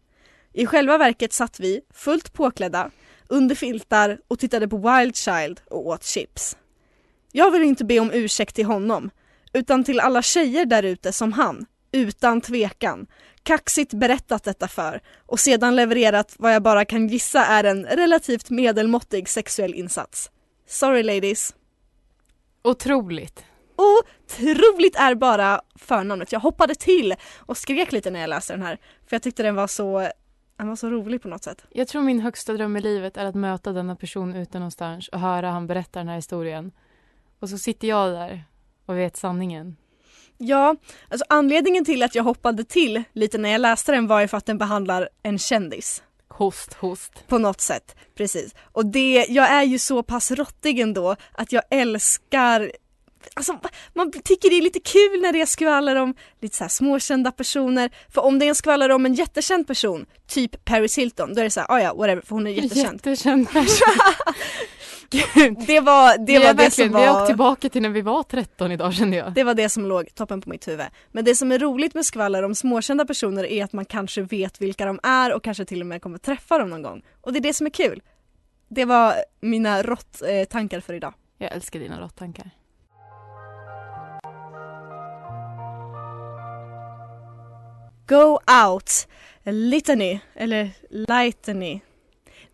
I 0.53 0.65
själva 0.65 0.97
verket 0.97 1.33
satt 1.33 1.59
vi, 1.59 1.81
fullt 1.93 2.33
påklädda, 2.33 2.91
under 3.27 3.55
filtar 3.55 4.19
och 4.27 4.39
tittade 4.39 4.67
på 4.67 4.77
Wild 4.77 5.15
Child 5.15 5.61
och 5.69 5.87
åt 5.87 6.03
chips. 6.03 6.57
Jag 7.31 7.51
vill 7.51 7.63
inte 7.63 7.85
be 7.85 7.99
om 7.99 8.11
ursäkt 8.13 8.55
till 8.55 8.65
honom, 8.65 9.09
utan 9.53 9.83
till 9.83 9.99
alla 9.99 10.21
tjejer 10.21 10.65
där 10.65 10.83
ute 10.83 11.13
som 11.13 11.33
han, 11.33 11.65
utan 11.91 12.41
tvekan, 12.41 13.07
kaxigt 13.47 13.93
berättat 13.93 14.43
detta 14.43 14.67
för 14.67 15.01
och 15.25 15.39
sedan 15.39 15.75
levererat 15.75 16.35
vad 16.39 16.53
jag 16.53 16.63
bara 16.63 16.85
kan 16.85 17.07
gissa 17.07 17.45
är 17.45 17.63
en 17.63 17.85
relativt 17.85 18.49
medelmåttig 18.49 19.29
sexuell 19.29 19.73
insats. 19.73 20.31
Sorry 20.65 21.03
ladies. 21.03 21.55
Otroligt. 22.63 23.45
Otroligt 23.75 24.95
är 24.95 25.15
bara 25.15 25.61
förnamnet. 25.75 26.31
Jag 26.31 26.39
hoppade 26.39 26.75
till 26.75 27.15
och 27.37 27.57
skrek 27.57 27.91
lite 27.91 28.11
när 28.11 28.19
jag 28.19 28.29
läste 28.29 28.53
den 28.53 28.61
här 28.61 28.77
för 29.07 29.15
jag 29.15 29.23
tyckte 29.23 29.43
den 29.43 29.55
var 29.55 29.67
så, 29.67 30.09
den 30.57 30.67
var 30.67 30.75
så 30.75 30.89
rolig 30.89 31.21
på 31.21 31.27
något 31.27 31.43
sätt. 31.43 31.65
Jag 31.69 31.87
tror 31.87 32.01
min 32.01 32.19
högsta 32.19 32.53
dröm 32.53 32.77
i 32.77 32.81
livet 32.81 33.17
är 33.17 33.25
att 33.25 33.35
möta 33.35 33.73
denna 33.73 33.95
person 33.95 34.35
ute 34.35 34.59
någonstans 34.59 35.07
och 35.07 35.19
höra 35.19 35.51
han 35.51 35.67
berätta 35.67 35.99
den 35.99 36.07
här 36.07 36.15
historien. 36.15 36.71
Och 37.39 37.49
så 37.49 37.57
sitter 37.57 37.87
jag 37.87 38.11
där 38.11 38.43
och 38.85 38.97
vet 38.97 39.17
sanningen. 39.17 39.75
Ja, 40.37 40.75
alltså 41.09 41.25
anledningen 41.29 41.85
till 41.85 42.03
att 42.03 42.15
jag 42.15 42.23
hoppade 42.23 42.63
till 42.63 43.03
lite 43.13 43.37
när 43.37 43.49
jag 43.49 43.61
läste 43.61 43.91
den 43.91 44.07
var 44.07 44.21
ju 44.21 44.27
för 44.27 44.37
att 44.37 44.45
den 44.45 44.57
behandlar 44.57 45.09
en 45.23 45.39
kändis. 45.39 46.03
Host, 46.29 46.73
host. 46.73 47.27
På 47.27 47.37
något 47.37 47.61
sätt, 47.61 47.95
precis. 48.15 48.55
Och 48.71 48.85
det, 48.85 49.25
jag 49.29 49.49
är 49.49 49.63
ju 49.63 49.79
så 49.79 50.03
pass 50.03 50.31
råttig 50.31 50.79
ändå 50.79 51.15
att 51.31 51.51
jag 51.51 51.63
älskar 51.69 52.71
Alltså, 53.33 53.59
man 53.93 54.11
tycker 54.11 54.49
det 54.49 54.57
är 54.57 54.61
lite 54.61 54.79
kul 54.79 55.21
när 55.21 55.33
det 55.33 55.41
är 55.41 55.45
skvaller 55.45 55.95
om 55.95 56.15
lite 56.41 56.57
så 56.57 56.63
här 56.63 56.69
småkända 56.69 57.31
personer. 57.31 57.89
För 58.13 58.21
om 58.21 58.39
det 58.39 58.45
är 58.45 58.49
en 58.49 58.55
skvaller 58.55 58.89
om 58.89 59.05
en 59.05 59.13
jättekänd 59.13 59.67
person, 59.67 60.05
typ 60.27 60.65
Paris 60.65 60.97
Hilton, 60.97 61.33
då 61.33 61.39
är 61.39 61.43
det 61.43 61.51
så 61.51 61.59
här, 61.59 61.71
ah 61.71 61.79
ja 61.79 61.93
whatever 61.93 62.21
för 62.21 62.35
hon 62.35 62.47
är 62.47 62.51
jättekänd. 62.51 62.93
Jättekänd 63.05 63.49
person. 63.49 63.97
Gud. 65.09 65.57
Det 65.67 65.79
var 65.79 66.17
det, 66.17 66.39
var 66.39 66.53
det 66.53 66.71
som 66.71 66.83
verkligen, 66.83 66.93
vi 66.93 67.05
har 67.05 67.11
åkt 67.13 67.19
var, 67.19 67.27
tillbaka 67.27 67.69
till 67.69 67.81
när 67.81 67.89
vi 67.89 68.01
var 68.01 68.23
13 68.23 68.71
idag 68.71 68.93
kände 68.93 69.17
jag. 69.17 69.33
det 69.33 69.43
var 69.43 69.53
det 69.53 69.69
som 69.69 69.85
låg 69.85 70.15
toppen 70.15 70.41
på 70.41 70.49
mitt 70.49 70.67
huvud. 70.67 70.85
Men 71.11 71.25
det 71.25 71.35
som 71.35 71.51
är 71.51 71.59
roligt 71.59 71.93
med 71.93 72.05
skvaller 72.05 72.43
om 72.43 72.55
småkända 72.55 73.05
personer 73.05 73.45
är 73.45 73.63
att 73.63 73.73
man 73.73 73.85
kanske 73.85 74.21
vet 74.21 74.61
vilka 74.61 74.85
de 74.85 74.99
är 75.03 75.33
och 75.33 75.43
kanske 75.43 75.65
till 75.65 75.81
och 75.81 75.87
med 75.87 76.01
kommer 76.01 76.17
träffa 76.17 76.57
dem 76.57 76.69
någon 76.69 76.81
gång. 76.81 77.01
Och 77.21 77.33
det 77.33 77.39
är 77.39 77.41
det 77.41 77.53
som 77.53 77.65
är 77.65 77.71
kul. 77.71 78.01
Det 78.69 78.85
var 78.85 79.13
mina 79.41 79.83
rått-tankar 79.83 80.79
för 80.79 80.93
idag. 80.93 81.13
Jag 81.37 81.51
älskar 81.51 81.79
dina 81.79 82.01
råttankar. 82.01 82.49
Go 88.07 88.39
out 88.65 89.07
litany, 89.51 90.19
eller 90.35 90.69
lightany. 90.89 91.81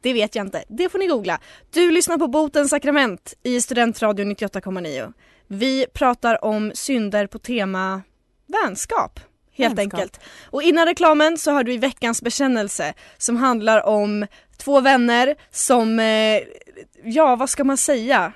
Det 0.03 0.13
vet 0.13 0.35
jag 0.35 0.45
inte, 0.45 0.63
det 0.67 0.89
får 0.89 0.99
ni 0.99 1.07
googla. 1.07 1.39
Du 1.73 1.91
lyssnar 1.91 2.17
på 2.17 2.27
Botens 2.27 2.69
sakrament 2.69 3.33
i 3.43 3.61
Studentradio 3.61 4.25
98,9. 4.25 5.13
Vi 5.47 5.85
pratar 5.93 6.45
om 6.45 6.71
synder 6.75 7.27
på 7.27 7.39
tema 7.39 8.01
vänskap. 8.47 9.19
Helt 9.55 9.77
Vänskap. 9.77 9.99
enkelt. 9.99 10.19
Och 10.45 10.63
innan 10.63 10.85
reklamen 10.85 11.37
så 11.37 11.51
hörde 11.51 11.71
vi 11.71 11.77
veckans 11.77 12.21
bekännelse 12.21 12.93
som 13.17 13.37
handlar 13.37 13.85
om 13.85 14.27
två 14.57 14.81
vänner 14.81 15.35
som, 15.51 15.99
eh, 15.99 16.39
ja 17.03 17.35
vad 17.35 17.49
ska 17.49 17.63
man 17.63 17.77
säga, 17.77 18.33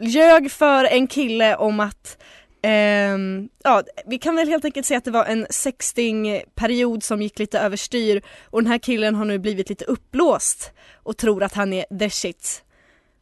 ljög 0.00 0.50
för 0.50 0.84
en 0.84 1.06
kille 1.06 1.56
om 1.56 1.80
att 1.80 2.22
Ehm, 2.62 3.48
ja, 3.64 3.82
vi 4.06 4.18
kan 4.18 4.36
väl 4.36 4.48
helt 4.48 4.64
enkelt 4.64 4.86
säga 4.86 4.98
att 4.98 5.04
det 5.04 5.10
var 5.10 5.24
en 5.24 5.46
sextingperiod 5.50 7.02
som 7.02 7.22
gick 7.22 7.38
lite 7.38 7.58
överstyr 7.60 8.22
och 8.50 8.62
den 8.62 8.70
här 8.72 8.78
killen 8.78 9.14
har 9.14 9.24
nu 9.24 9.38
blivit 9.38 9.68
lite 9.68 9.84
uppblåst 9.84 10.72
och 11.02 11.16
tror 11.16 11.42
att 11.42 11.54
han 11.54 11.72
är 11.72 11.98
the 11.98 12.10
shit. 12.10 12.64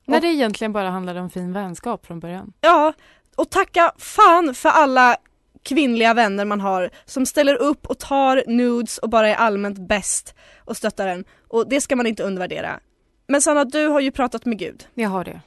När 0.06 0.16
Och- 0.16 0.20
det 0.22 0.28
egentligen 0.28 0.72
bara 0.72 0.90
handlade 0.90 1.20
om 1.20 1.30
fin 1.30 1.52
vänskap 1.52 2.06
från 2.06 2.20
början. 2.20 2.52
Ja, 2.60 2.92
och 3.36 3.50
tacka 3.50 3.92
fan 3.98 4.54
för 4.54 4.68
alla 4.68 5.16
kvinnliga 5.62 6.14
vänner 6.14 6.44
man 6.44 6.60
har 6.60 6.90
som 7.04 7.26
ställer 7.26 7.54
upp 7.54 7.86
och 7.86 7.98
tar 7.98 8.44
nudes 8.46 8.98
och 8.98 9.08
bara 9.10 9.28
är 9.28 9.34
allmänt 9.34 9.88
bäst 9.88 10.34
och 10.64 10.76
stöttar 10.76 11.06
en. 11.06 11.24
Och 11.48 11.68
det 11.68 11.80
ska 11.80 11.96
man 11.96 12.06
inte 12.06 12.22
undervärdera. 12.22 12.80
Men 13.28 13.42
Sanna, 13.42 13.64
du 13.64 13.86
har 13.86 14.00
ju 14.00 14.10
pratat 14.10 14.44
med 14.44 14.58
Gud 14.58 14.86
Jag 14.94 15.08
har 15.08 15.24
det. 15.24 15.40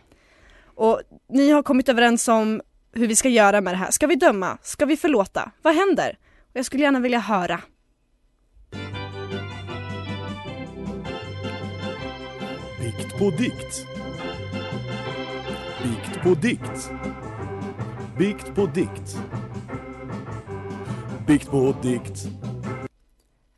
och 0.76 1.02
ni 1.30 1.52
har 1.52 1.64
kommit 1.64 1.90
överens 1.90 2.28
om 2.28 2.62
hur 2.92 3.08
vi 3.08 3.16
ska 3.16 3.30
göra 3.30 3.62
med 3.62 3.74
det 3.74 3.78
här. 3.78 3.92
Ska 3.92 4.08
vi 4.08 4.16
döma? 4.16 4.58
Ska 4.62 4.86
vi 4.86 4.98
förlåta? 4.98 5.52
Vad 5.62 5.76
händer? 5.76 6.18
Och 6.40 6.56
jag 6.56 6.66
skulle 6.66 6.84
gärna 6.84 7.00
vilja 7.00 7.20
höra. 7.20 7.62
Bikt 12.82 13.18
på 13.18 13.30
dikt. 13.30 13.86
Bikt 15.84 16.24
på 16.24 16.34
dikt. 16.34 16.92
Bikt 18.18 18.56
på 18.56 18.66
dikt. 18.66 19.18
Bikt 21.28 21.50
på 21.50 21.76
dikt. 21.82 22.28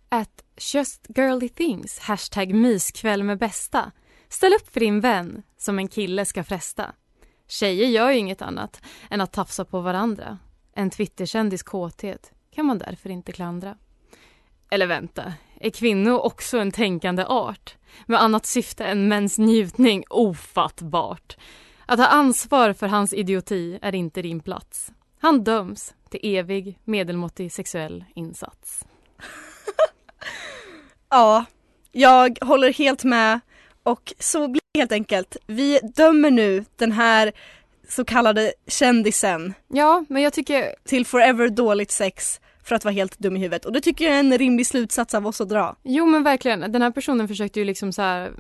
At 0.10 0.44
just 0.74 1.06
girly 1.16 1.50
things, 1.50 2.00
hashtag 2.00 2.54
myskväll 2.54 3.24
med 3.24 3.38
bästa. 3.40 3.92
Ställ 4.30 4.54
upp 4.54 4.74
för 4.74 4.80
din 4.80 5.00
vän 5.00 5.44
som 5.58 5.80
en 5.80 5.88
kille 5.88 6.26
ska 6.26 6.44
fresta. 6.44 6.96
Tjejer 7.52 7.88
gör 7.88 8.12
ju 8.12 8.18
inget 8.18 8.42
annat 8.42 8.82
än 9.10 9.22
att 9.22 9.32
tafsa 9.32 9.66
på 9.66 9.82
varandra. 9.82 10.38
En 10.74 10.90
Twitterkändis 10.90 11.64
kåthet 11.64 12.32
kan 12.56 12.66
man 12.66 12.78
därför 12.78 13.10
inte 13.10 13.32
klandra. 13.32 13.78
Eller 14.70 14.88
vänta, 14.88 15.34
är 15.60 15.70
kvinnor 15.70 16.20
också 16.20 16.60
en 16.60 16.72
tänkande 16.72 17.26
art? 17.26 17.78
Med 18.06 18.22
annat 18.22 18.46
syfte 18.46 18.86
än 18.86 19.08
mäns 19.08 19.38
njutning 19.38 20.04
ofattbart. 20.10 21.38
Att 21.86 22.00
ha 22.00 22.08
ansvar 22.08 22.74
för 22.74 22.88
hans 22.88 23.14
idioti 23.14 23.80
är 23.82 23.96
inte 23.96 24.22
din 24.22 24.40
plats. 24.40 24.92
Han 25.20 25.44
döms 25.44 25.94
till 26.10 26.20
evig 26.24 26.80
medelmåttig 26.84 27.52
sexuell 27.52 28.06
insats. 28.16 28.86
Ja, 31.10 31.46
jag 31.92 32.38
håller 32.42 32.74
helt 32.74 33.04
med 33.04 33.40
och 33.84 34.14
så 34.20 34.48
blir 34.48 34.62
det 34.74 34.80
helt 34.80 34.92
enkelt. 34.92 35.38
Vi 35.48 35.80
dömer 35.96 36.32
nu 36.32 36.66
den 36.76 36.92
här 36.92 37.32
så 37.90 38.06
kallade 38.06 38.54
kändisen 38.68 39.54
Ja, 39.68 40.06
men 40.10 40.22
jag 40.22 40.34
tycker 40.34 40.76
till 40.84 41.06
forever 41.06 41.50
dåligt 41.50 41.92
sex 41.92 42.42
för 42.64 42.76
att 42.76 42.86
vara 42.86 42.94
helt 42.94 43.20
dum 43.20 43.38
i 43.38 43.40
huvudet 43.40 43.66
och 43.66 43.74
det 43.74 43.82
tycker 43.82 44.06
jag 44.06 44.16
är 44.16 44.20
en 44.20 44.38
rimlig 44.38 44.68
slutsats 44.68 45.14
av 45.14 45.28
oss 45.28 45.42
att 45.42 45.50
dra. 45.50 45.76
Jo 45.84 46.06
men 46.06 46.24
verkligen, 46.24 46.72
den 46.72 46.82
här 46.82 46.92
personen 46.92 47.28
försökte 47.28 47.60
ju 47.60 47.66
liksom 47.66 47.94
så 47.94 48.02
här 48.02 48.32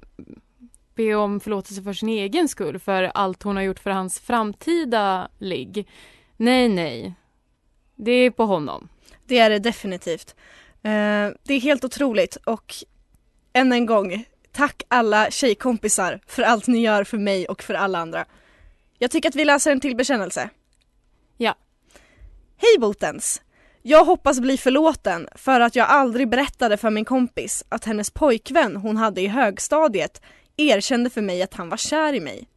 be 0.95 1.15
om 1.15 1.39
förlåtelse 1.39 1.83
för 1.83 1.93
sin 1.93 2.10
egen 2.10 2.48
skull 2.48 2.79
för 2.79 3.03
allt 3.03 3.43
hon 3.43 3.55
har 3.55 3.63
gjort 3.63 3.79
för 3.79 3.89
hans 3.89 4.19
framtida 4.19 5.29
ligg. 5.39 5.88
Nej, 6.38 6.69
nej. 6.69 7.13
Det 7.95 8.12
är 8.12 8.31
på 8.31 8.45
honom. 8.45 8.89
Det 9.25 9.38
är 9.38 9.50
det 9.50 9.60
definitivt. 9.60 10.36
Eh, 10.83 11.29
det 11.43 11.53
är 11.53 11.60
helt 11.60 11.83
otroligt 11.83 12.36
och 12.36 12.74
än 13.53 13.71
en 13.71 13.86
gång, 13.86 14.25
tack 14.51 14.84
alla 14.88 15.31
tjejkompisar 15.31 16.20
för 16.27 16.43
allt 16.43 16.67
ni 16.67 16.79
gör 16.79 17.03
för 17.03 17.17
mig 17.17 17.46
och 17.46 17.63
för 17.63 17.74
alla 17.74 18.00
andra. 18.00 18.25
Jag 18.98 19.12
tycker 19.12 19.29
att 19.29 19.36
vi 19.36 19.46
läser 19.46 19.72
en 19.72 19.81
till 19.81 19.96
bekännelse. 19.96 20.50
Ja. 21.38 21.55
Hej 22.58 22.79
Botens! 22.79 23.41
Jag 23.81 24.05
hoppas 24.05 24.39
bli 24.39 24.58
förlåten 24.58 25.27
för 25.36 25.60
att 25.60 25.75
jag 25.75 25.88
aldrig 25.89 26.29
berättade 26.29 26.77
för 26.77 26.89
min 26.89 27.05
kompis 27.05 27.63
att 27.70 27.86
hennes 27.86 28.10
pojkvän 28.10 28.75
hon 28.75 28.98
hade 28.98 29.22
i 29.22 29.27
högstadiet 29.27 30.22
erkände 30.58 31.10
för 31.10 31.22
mig 31.22 31.41
att 31.41 31.53
han 31.53 31.70
var 31.70 31.77
kär 31.77 32.13
i 32.13 32.20
mig. 32.20 32.48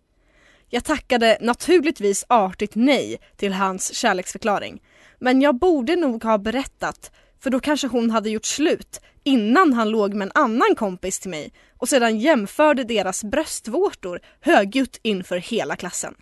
Jag 0.69 0.85
tackade 0.85 1.39
naturligtvis 1.41 2.25
artigt 2.29 2.75
nej 2.75 3.21
till 3.37 3.53
hans 3.53 3.95
kärleksförklaring. 3.95 4.83
Men 5.19 5.41
jag 5.41 5.55
borde 5.55 5.97
nog 5.97 6.25
ha 6.25 6.39
berättat 6.39 7.13
för 7.45 7.51
då 7.51 7.61
kanske 7.61 7.87
hon 7.87 8.11
hade 8.11 8.31
gjort 8.31 8.45
slut 8.45 9.01
innan 9.23 9.73
han 9.73 9.91
låg 9.91 10.15
med 10.15 10.27
en 10.27 10.43
annan 10.43 10.75
kompis 10.77 11.19
till 11.19 11.31
mig 11.31 11.53
och 11.79 11.89
sedan 11.89 12.19
jämförde 12.19 12.85
deras 12.85 13.25
bröstvårtor 13.25 14.21
högljutt 14.41 15.01
inför 15.03 15.37
hela 15.37 15.77
klassen. 15.77 16.15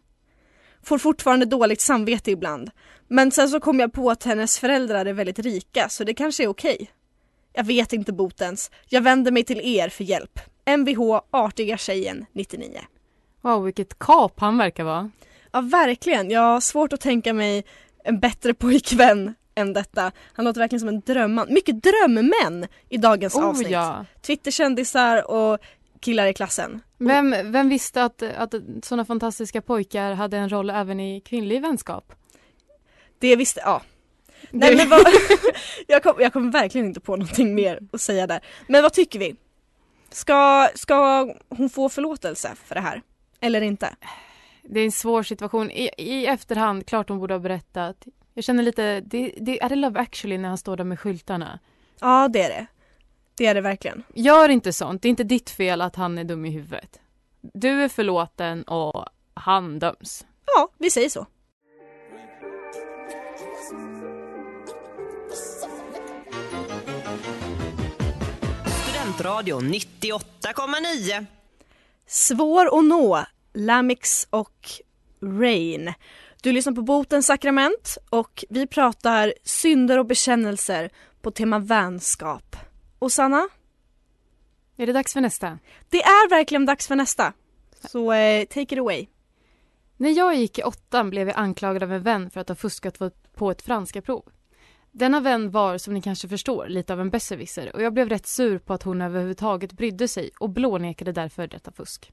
Får 0.82 0.98
fortfarande 0.98 1.46
dåligt 1.46 1.80
samvete 1.80 2.30
ibland. 2.30 2.70
Men 3.08 3.30
sen 3.30 3.48
så 3.48 3.60
kom 3.60 3.80
jag 3.80 3.92
på 3.92 4.10
att 4.10 4.22
hennes 4.22 4.58
föräldrar 4.58 5.06
är 5.06 5.12
väldigt 5.12 5.38
rika 5.38 5.88
så 5.88 6.04
det 6.04 6.14
kanske 6.14 6.42
är 6.42 6.48
okej. 6.48 6.90
Jag 7.52 7.64
vet 7.64 7.92
inte 7.92 8.12
botens. 8.12 8.70
Jag 8.88 9.02
vänder 9.02 9.32
mig 9.32 9.44
till 9.44 9.60
er 9.60 9.88
för 9.88 10.04
hjälp. 10.04 10.40
Mvh 10.78 11.20
Artiga 11.30 11.76
tjejen 11.76 12.26
99. 12.32 12.80
Wow, 13.40 13.64
vilket 13.64 13.98
kap 13.98 14.40
han 14.40 14.58
verkar 14.58 14.84
vara. 14.84 15.10
Ja 15.52 15.60
verkligen, 15.60 16.30
jag 16.30 16.40
har 16.40 16.60
svårt 16.60 16.92
att 16.92 17.00
tänka 17.00 17.32
mig 17.32 17.64
en 18.04 18.20
bättre 18.20 18.54
pojkvän 18.54 19.34
än 19.54 19.72
detta. 19.72 20.12
Han 20.32 20.44
låter 20.44 20.60
verkligen 20.60 20.80
som 20.80 20.88
en 20.88 21.00
drömman. 21.00 21.46
Mycket 21.52 21.82
drömmän 21.82 22.66
i 22.88 22.96
dagens 22.96 23.34
Oh 23.34 23.44
avsnitt. 23.44 23.70
ja. 23.70 24.04
Twitterkändisar 24.22 25.30
och 25.30 25.58
killar 26.00 26.26
i 26.26 26.34
klassen. 26.34 26.80
Vem, 26.98 27.52
vem 27.52 27.68
visste 27.68 28.04
att, 28.04 28.22
att 28.22 28.54
sådana 28.82 29.04
fantastiska 29.04 29.62
pojkar 29.62 30.12
hade 30.14 30.36
en 30.36 30.48
roll 30.48 30.70
även 30.70 31.00
i 31.00 31.20
kvinnlig 31.20 31.62
vänskap? 31.62 32.12
Det 33.18 33.36
visste, 33.36 33.60
ja. 33.64 33.82
Nej 34.50 34.76
men 34.76 34.88
vad, 34.88 35.00
jag, 35.86 36.02
kom, 36.02 36.14
jag 36.18 36.32
kommer 36.32 36.52
verkligen 36.52 36.86
inte 36.86 37.00
på 37.00 37.16
någonting 37.16 37.54
mer 37.54 37.78
att 37.92 38.00
säga 38.00 38.26
där. 38.26 38.40
Men 38.66 38.82
vad 38.82 38.92
tycker 38.92 39.18
vi? 39.18 39.36
Ska, 40.10 40.68
ska 40.74 41.28
hon 41.48 41.70
få 41.70 41.88
förlåtelse 41.88 42.52
för 42.64 42.74
det 42.74 42.80
här? 42.80 43.02
Eller 43.40 43.60
inte? 43.60 43.96
Det 44.62 44.80
är 44.80 44.84
en 44.84 44.92
svår 44.92 45.22
situation. 45.22 45.70
I, 45.70 45.90
I 45.98 46.26
efterhand, 46.26 46.86
klart 46.86 47.08
hon 47.08 47.18
borde 47.18 47.34
ha 47.34 47.38
berättat. 47.38 47.96
Jag 48.34 48.44
känner 48.44 48.62
lite, 48.62 49.00
det, 49.00 49.34
det, 49.36 49.62
är 49.62 49.68
det 49.68 49.76
Love 49.76 50.00
actually 50.00 50.38
när 50.38 50.48
han 50.48 50.58
står 50.58 50.76
där 50.76 50.84
med 50.84 51.00
skyltarna? 51.00 51.58
Ja 52.00 52.28
det 52.28 52.42
är 52.42 52.48
det. 52.48 52.66
Det 53.34 53.46
är 53.46 53.54
det 53.54 53.60
verkligen. 53.60 54.02
Gör 54.14 54.48
inte 54.48 54.72
sånt, 54.72 55.02
det 55.02 55.08
är 55.08 55.10
inte 55.10 55.24
ditt 55.24 55.50
fel 55.50 55.80
att 55.80 55.96
han 55.96 56.18
är 56.18 56.24
dum 56.24 56.44
i 56.44 56.50
huvudet. 56.50 57.00
Du 57.40 57.84
är 57.84 57.88
förlåten 57.88 58.62
och 58.62 59.04
han 59.34 59.78
döms. 59.78 60.26
Ja, 60.46 60.68
vi 60.78 60.90
säger 60.90 61.08
så. 61.08 61.26
Studentradion 68.66 69.74
98,9. 69.74 71.26
Svår 72.06 72.78
att 72.78 72.84
nå, 72.84 73.24
Lamix 73.54 74.26
och 74.30 74.70
Rain. 75.22 75.92
Du 76.42 76.52
lyssnar 76.52 76.72
på 76.72 76.82
Botens 76.82 77.26
sakrament 77.26 77.98
och 78.10 78.44
vi 78.48 78.66
pratar 78.66 79.34
synder 79.44 79.98
och 79.98 80.06
bekännelser 80.06 80.90
på 81.20 81.30
tema 81.30 81.58
vänskap. 81.58 82.56
Och 82.98 83.12
Sanna, 83.12 83.48
Är 84.76 84.86
det 84.86 84.92
dags 84.92 85.12
för 85.12 85.20
nästa? 85.20 85.58
det 85.90 86.02
är 86.02 86.30
verkligen 86.30 86.66
dags 86.66 86.88
för 86.88 86.96
nästa. 86.96 87.32
Så 87.88 88.12
eh, 88.12 88.44
take 88.44 88.74
it 88.74 88.78
away. 88.78 89.06
När 89.96 90.10
jag 90.10 90.34
gick 90.34 90.58
i 90.58 90.62
åttan 90.62 91.10
blev 91.10 91.28
jag 91.28 91.36
anklagad 91.36 91.82
av 91.82 91.92
en 91.92 92.02
vän 92.02 92.30
för 92.30 92.40
att 92.40 92.48
ha 92.48 92.56
fuskat 92.56 92.98
på 93.34 93.50
ett 93.50 93.62
franska 93.62 94.02
prov. 94.02 94.24
Denna 94.90 95.20
vän 95.20 95.50
var, 95.50 95.78
som 95.78 95.94
ni 95.94 96.02
kanske 96.02 96.28
förstår, 96.28 96.66
lite 96.68 96.92
av 96.92 97.00
en 97.00 97.10
besserwisser 97.10 97.76
och 97.76 97.82
jag 97.82 97.94
blev 97.94 98.08
rätt 98.08 98.26
sur 98.26 98.58
på 98.58 98.72
att 98.72 98.82
hon 98.82 99.02
överhuvudtaget 99.02 99.72
brydde 99.72 100.08
sig 100.08 100.30
och 100.38 100.50
blånekade 100.50 101.12
därför 101.12 101.46
detta 101.46 101.72
fusk. 101.72 102.12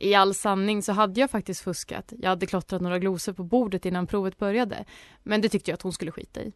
I 0.00 0.14
all 0.14 0.34
sanning 0.34 0.82
så 0.82 0.92
hade 0.92 1.20
jag 1.20 1.30
faktiskt 1.30 1.60
fuskat. 1.60 2.12
Jag 2.18 2.28
hade 2.28 2.46
klottrat 2.46 2.82
några 2.82 2.98
glosor 2.98 3.32
på 3.32 3.44
bordet 3.44 3.86
innan 3.86 4.06
provet 4.06 4.38
började. 4.38 4.84
Men 5.22 5.40
det 5.40 5.48
tyckte 5.48 5.70
jag 5.70 5.74
att 5.74 5.82
hon 5.82 5.92
skulle 5.92 6.10
skita 6.12 6.40
i. 6.40 6.52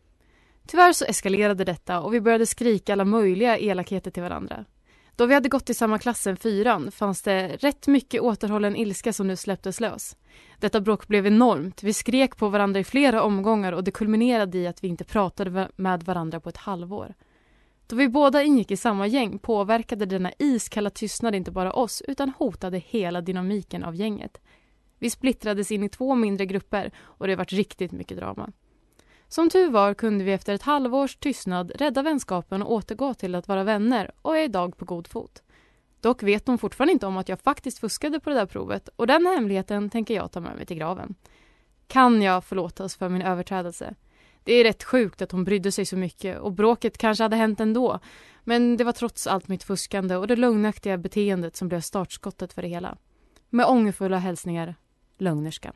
Tyvärr 0.66 0.92
så 0.92 1.04
eskalerade 1.04 1.64
detta 1.64 2.00
och 2.00 2.14
vi 2.14 2.20
började 2.20 2.46
skrika 2.46 2.92
alla 2.92 3.04
möjliga 3.04 3.58
elakheter 3.58 4.10
till 4.10 4.22
varandra. 4.22 4.64
Då 5.16 5.26
vi 5.26 5.34
hade 5.34 5.48
gått 5.48 5.70
i 5.70 5.74
samma 5.74 5.98
klass 5.98 6.20
sen 6.20 6.36
fyran 6.36 6.90
fanns 6.90 7.22
det 7.22 7.56
rätt 7.56 7.86
mycket 7.86 8.20
återhållen 8.20 8.76
ilska 8.76 9.12
som 9.12 9.26
nu 9.26 9.36
släpptes 9.36 9.80
lös. 9.80 10.16
Detta 10.58 10.80
bråk 10.80 11.08
blev 11.08 11.26
enormt. 11.26 11.82
Vi 11.82 11.92
skrek 11.92 12.36
på 12.36 12.48
varandra 12.48 12.80
i 12.80 12.84
flera 12.84 13.22
omgångar 13.22 13.72
och 13.72 13.84
det 13.84 13.90
kulminerade 13.90 14.58
i 14.58 14.66
att 14.66 14.84
vi 14.84 14.88
inte 14.88 15.04
pratade 15.04 15.68
med 15.76 16.02
varandra 16.02 16.40
på 16.40 16.48
ett 16.48 16.56
halvår. 16.56 17.14
Då 17.86 17.96
vi 17.96 18.08
båda 18.08 18.42
ingick 18.42 18.70
i 18.70 18.76
samma 18.76 19.06
gäng 19.06 19.38
påverkade 19.38 20.06
denna 20.06 20.32
iskalla 20.38 20.90
tystnad 20.90 21.34
inte 21.34 21.50
bara 21.50 21.72
oss 21.72 22.02
utan 22.08 22.32
hotade 22.38 22.78
hela 22.78 23.20
dynamiken 23.20 23.84
av 23.84 23.94
gänget. 23.94 24.40
Vi 24.98 25.10
splittrades 25.10 25.72
in 25.72 25.82
i 25.82 25.88
två 25.88 26.14
mindre 26.14 26.46
grupper 26.46 26.92
och 26.98 27.26
det 27.26 27.36
vart 27.36 27.52
riktigt 27.52 27.92
mycket 27.92 28.16
drama. 28.16 28.52
Som 29.28 29.50
tur 29.50 29.70
var 29.70 29.94
kunde 29.94 30.24
vi 30.24 30.32
efter 30.32 30.54
ett 30.54 30.62
halvårs 30.62 31.16
tystnad 31.16 31.72
rädda 31.74 32.02
vänskapen 32.02 32.62
och 32.62 32.72
återgå 32.72 33.14
till 33.14 33.34
att 33.34 33.48
vara 33.48 33.64
vänner 33.64 34.10
och 34.22 34.36
är 34.38 34.44
idag 34.44 34.76
på 34.76 34.84
god 34.84 35.06
fot. 35.06 35.42
Dock 36.00 36.22
vet 36.22 36.46
hon 36.46 36.58
fortfarande 36.58 36.92
inte 36.92 37.06
om 37.06 37.16
att 37.16 37.28
jag 37.28 37.40
faktiskt 37.40 37.78
fuskade 37.78 38.20
på 38.20 38.30
det 38.30 38.36
där 38.36 38.46
provet 38.46 38.88
och 38.96 39.06
den 39.06 39.26
hemligheten 39.26 39.90
tänker 39.90 40.14
jag 40.14 40.32
ta 40.32 40.40
med 40.40 40.56
mig 40.56 40.66
till 40.66 40.76
graven. 40.76 41.14
Kan 41.86 42.22
jag 42.22 42.44
förlåtas 42.44 42.96
för 42.96 43.08
min 43.08 43.22
överträdelse? 43.22 43.94
Det 44.44 44.52
är 44.52 44.64
rätt 44.64 44.84
sjukt 44.84 45.22
att 45.22 45.32
hon 45.32 45.44
brydde 45.44 45.72
sig 45.72 45.86
så 45.86 45.96
mycket 45.96 46.38
och 46.38 46.52
bråket 46.52 46.98
kanske 46.98 47.24
hade 47.24 47.36
hänt 47.36 47.60
ändå. 47.60 48.00
Men 48.44 48.76
det 48.76 48.84
var 48.84 48.92
trots 48.92 49.26
allt 49.26 49.48
mitt 49.48 49.64
fuskande 49.64 50.16
och 50.16 50.26
det 50.26 50.36
lögnaktiga 50.36 50.98
beteendet 50.98 51.56
som 51.56 51.68
blev 51.68 51.80
startskottet 51.80 52.52
för 52.52 52.62
det 52.62 52.68
hela. 52.68 52.96
Med 53.50 53.66
ångerfulla 53.66 54.18
hälsningar, 54.18 54.74
lögnerskan. 55.18 55.72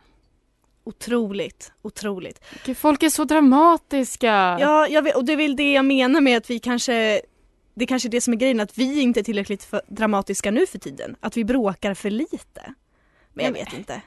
Otroligt, 0.85 1.73
otroligt. 1.83 2.45
Folk 2.77 3.03
är 3.03 3.11
så 3.11 3.25
dramatiska! 3.25 4.59
Ja, 4.61 4.89
jag 4.89 5.03
vet, 5.03 5.17
och 5.17 5.25
det 5.25 5.33
är 5.33 5.37
väl 5.37 5.57
det 5.57 5.73
jag 5.73 5.85
menar 5.85 6.21
med 6.21 6.37
att 6.37 6.51
vi 6.51 6.59
kanske 6.59 7.21
det 7.75 7.85
är 7.85 7.87
kanske 7.87 8.09
är 8.09 8.11
det 8.11 8.21
som 8.21 8.33
är 8.33 8.37
grejen, 8.37 8.61
att 8.61 8.79
vi 8.79 9.01
inte 9.01 9.21
är 9.21 9.25
tillräckligt 9.25 9.75
dramatiska 9.89 10.51
nu 10.51 10.67
för 10.67 10.79
tiden. 10.79 11.17
Att 11.21 11.37
vi 11.37 11.45
bråkar 11.45 11.95
för 11.95 12.11
lite. 12.11 12.75
Men 13.33 13.47
jag 13.47 13.53
vet 13.53 13.73
inte. 13.73 14.03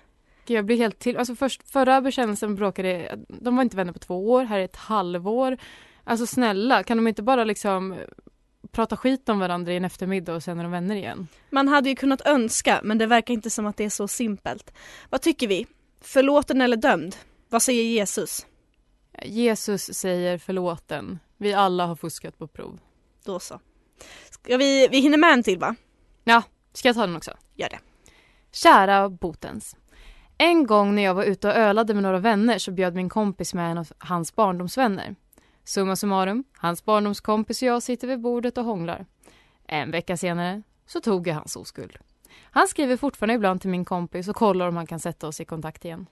Gud, 0.45 0.57
jag 0.57 0.65
blir 0.65 0.77
helt 0.77 1.00
till... 1.00 1.17
Alltså 1.17 1.36
först, 1.36 1.71
förra 1.71 2.01
bekännelsen 2.01 2.55
bråkade... 2.55 3.19
De 3.27 3.55
var 3.55 3.63
inte 3.63 3.77
vänner 3.77 3.93
på 3.93 4.00
två 4.00 4.31
år, 4.31 4.43
här 4.43 4.60
är 4.60 4.65
ett 4.65 4.75
halvår. 4.75 5.57
Alltså 6.03 6.25
snälla, 6.25 6.83
kan 6.83 6.98
de 6.98 7.07
inte 7.07 7.24
bara 7.24 7.43
liksom 7.43 7.98
prata 8.71 8.98
skit 8.98 9.29
om 9.29 9.39
varandra 9.39 9.74
i 9.74 9.77
en 9.77 9.86
eftermiddag 9.86 10.33
och 10.36 10.43
sen 10.43 10.60
är 10.60 10.63
de 10.63 10.71
vänner 10.71 10.95
igen? 10.95 11.27
Man 11.50 11.67
hade 11.67 11.89
ju 11.89 11.95
kunnat 11.95 12.21
önska, 12.21 12.81
men 12.83 12.98
det 12.98 13.05
verkar 13.05 13.33
inte 13.33 13.50
som 13.50 13.65
att 13.65 13.77
det 13.77 13.83
är 13.83 13.89
så 13.89 14.07
simpelt. 14.07 14.74
Vad 15.10 15.21
tycker 15.21 15.48
vi? 15.48 15.67
Förlåten 16.01 16.62
eller 16.62 16.77
dömd? 16.77 17.15
Vad 17.50 17.62
säger 17.62 17.83
Jesus? 17.83 18.45
Jesus 19.24 19.93
säger 19.93 20.38
förlåten. 20.38 21.19
Vi 21.38 21.53
alla 21.53 21.86
har 21.86 21.95
fuskat 21.95 22.37
på 22.37 22.48
prov. 22.48 22.79
Då 23.25 23.39
så. 23.39 23.59
Ska 24.29 24.57
vi, 24.57 24.87
vi 24.92 25.00
hinner 25.00 25.18
med 25.18 25.33
en 25.33 25.44
till 25.44 25.59
va? 25.59 25.75
Ska 26.74 26.87
jag 26.87 26.96
ta 26.96 27.05
den 27.05 27.15
också? 27.15 27.37
Gör 27.55 27.70
det. 27.70 27.79
Kära 28.51 29.09
Botens. 29.09 29.75
En 30.41 30.65
gång 30.65 30.95
när 30.95 31.01
jag 31.03 31.13
var 31.13 31.23
ute 31.23 31.47
och 31.47 31.53
ölade 31.55 31.93
med 31.93 32.03
några 32.03 32.19
vänner 32.19 32.57
så 32.57 32.71
bjöd 32.71 32.95
min 32.95 33.09
kompis 33.09 33.53
med 33.53 33.71
en 33.71 33.77
av 33.77 33.87
hans 33.97 34.35
barndomsvänner. 34.35 35.15
Summa 35.63 35.95
summarum, 35.95 36.43
hans 36.57 36.85
barndomskompis 36.85 37.61
och 37.61 37.67
jag 37.67 37.83
sitter 37.83 38.07
vid 38.07 38.19
bordet 38.19 38.57
och 38.57 38.63
hånglar. 38.65 39.05
En 39.67 39.91
vecka 39.91 40.17
senare 40.17 40.61
så 40.85 41.01
tog 41.01 41.27
jag 41.27 41.35
hans 41.35 41.55
oskuld. 41.55 41.97
Han 42.41 42.67
skriver 42.67 42.97
fortfarande 42.97 43.33
ibland 43.33 43.61
till 43.61 43.69
min 43.69 43.85
kompis 43.85 44.27
och 44.27 44.35
kollar 44.35 44.67
om 44.67 44.75
han 44.75 44.87
kan 44.87 44.99
sätta 44.99 45.27
oss 45.27 45.41
i 45.41 45.45
kontakt 45.45 45.85
igen. 45.85 46.07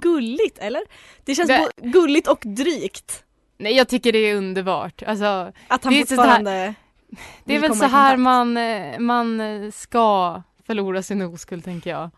Gulligt 0.00 0.58
eller? 0.58 0.82
Det 1.24 1.34
känns 1.34 1.48
Det- 1.48 1.70
gulligt 1.76 2.28
och 2.28 2.42
drygt. 2.42 3.24
Nej, 3.58 3.76
jag 3.76 3.88
tycker 3.88 4.12
det 4.12 4.18
är 4.18 4.36
underbart. 4.36 5.02
Alltså, 5.02 5.52
Att 5.68 5.84
han 5.84 5.92
Det 5.92 5.98
fortfarande 6.08 6.74
det 7.44 7.54
är 7.54 7.60
väl 7.60 7.76
så 7.76 7.84
här 7.84 8.16
man, 8.16 8.56
eh, 8.56 8.98
man 8.98 9.40
eh, 9.40 9.70
ska 9.70 10.42
förlora 10.66 11.02
sin 11.02 11.22
oskuld, 11.22 11.64
tänker 11.64 11.90
jag. 11.90 12.10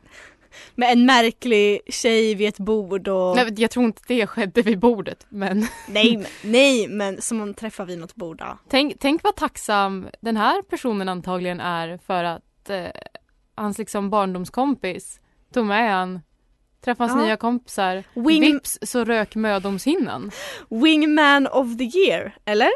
Med 0.75 0.93
en 0.93 1.07
märklig 1.07 1.81
tjej 1.87 2.35
vid 2.35 2.49
ett 2.49 2.59
bord 2.59 3.09
och... 3.09 3.37
Nej, 3.37 3.55
jag 3.57 3.71
tror 3.71 3.85
inte 3.85 4.03
det 4.09 4.27
skedde 4.27 4.63
vid 4.63 4.79
bordet, 4.79 5.27
men 5.29 5.67
nej, 5.89 6.17
men, 6.43 6.51
nej 6.53 6.89
men 6.89 7.21
som 7.23 7.39
man 7.39 7.55
träffar 7.55 7.85
vid 7.87 7.99
något 7.99 8.15
bord. 8.15 8.37
Ja. 8.41 8.59
Tänk, 8.69 8.95
tänk 9.01 9.23
vad 9.25 9.37
tacksam 9.37 10.09
den 10.21 10.37
här 10.37 10.63
personen 10.63 11.09
antagligen 11.09 11.61
är 11.61 11.99
för 12.07 12.25
att 12.25 12.71
eh, 12.71 12.87
hans 13.55 13.79
liksom 13.79 14.11
barndomskompis 14.11 15.21
tog 15.55 15.67
med 15.67 15.93
han, 15.93 16.21
träffade 16.85 17.11
hans 17.11 17.21
Ja. 17.21 17.27
nya 17.27 17.37
kompisar. 17.37 18.05
Wing, 18.15 18.41
Vips 18.41 18.79
så 18.83 19.05
rök 19.05 19.35
mödomshinnan. 19.35 20.31
wingman 20.71 21.47
of 21.47 21.77
the 21.79 21.99
year, 21.99 22.37
eller? 22.45 22.71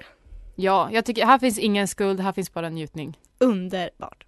Ja, 0.56 0.88
jag 0.92 1.04
tycker 1.04 1.26
här 1.26 1.38
finns 1.38 1.58
ingen 1.58 1.88
skuld, 1.88 2.20
här 2.20 2.32
finns 2.32 2.52
bara 2.54 2.68
njutning. 2.68 3.18
Underbart. 3.38 4.24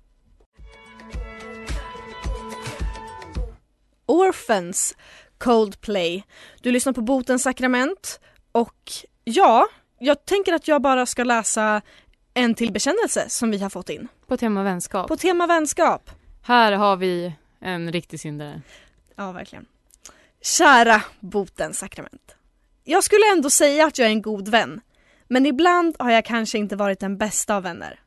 Orphans 4.07 4.97
Coldplay. 5.39 6.25
Du 6.61 6.73
lyssnar 6.73 6.93
på 6.93 7.01
Botens 7.01 7.43
sakrament 7.43 8.21
och 8.53 8.93
ja, 9.25 9.69
jag 9.99 10.25
tänker 10.25 10.53
att 10.53 10.69
jag 10.69 10.83
bara 10.83 11.07
ska 11.07 11.25
läsa 11.25 11.83
en 12.35 12.55
till 12.55 12.73
bekännelse 12.73 13.29
som 13.29 13.51
vi 13.51 13.59
har 13.59 13.71
fått 13.71 13.91
in. 13.91 14.09
På 14.27 14.37
tema 14.37 14.63
vänskap. 14.63 15.09
På 15.09 15.17
tema 15.17 15.47
vänskap. 15.47 16.11
Här 16.43 16.73
har 16.73 16.97
vi 16.97 17.33
en 17.61 17.93
riktig 17.93 18.21
syndare. 18.21 18.63
Ja, 19.17 19.33
verkligen. 19.33 19.67
Kära 20.43 21.03
Botens 21.21 21.79
sakrament. 21.79 22.37
Jag 22.85 23.05
skulle 23.05 23.33
ändå 23.33 23.51
säga 23.51 23.87
att 23.87 23.99
jag 23.99 24.07
är 24.07 24.13
en 24.13 24.23
god 24.23 24.49
vän, 24.49 24.81
men 25.29 25.47
ibland 25.47 25.97
har 25.99 26.11
jag 26.11 26.25
kanske 26.25 26.59
inte 26.59 26.77
varit 26.77 27.01
den 27.01 27.17
bästa 27.17 27.57
av 27.57 27.63
vänner. 27.63 28.01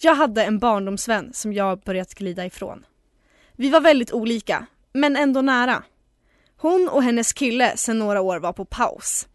Jag 0.00 0.14
hade 0.14 0.44
en 0.44 0.58
barndomsvän 0.58 1.32
som 1.32 1.52
jag 1.52 1.80
börjat 1.80 2.14
glida 2.14 2.46
ifrån. 2.46 2.86
Vi 3.52 3.70
var 3.70 3.80
väldigt 3.80 4.12
olika, 4.12 4.66
men 4.96 5.16
ändå 5.16 5.42
nära. 5.42 5.82
Hon 6.56 6.88
och 6.88 7.02
hennes 7.02 7.32
kille 7.32 7.76
sedan 7.76 7.98
några 7.98 8.20
år 8.20 8.38
var 8.38 8.52
på 8.52 8.64
paus. 8.64 9.28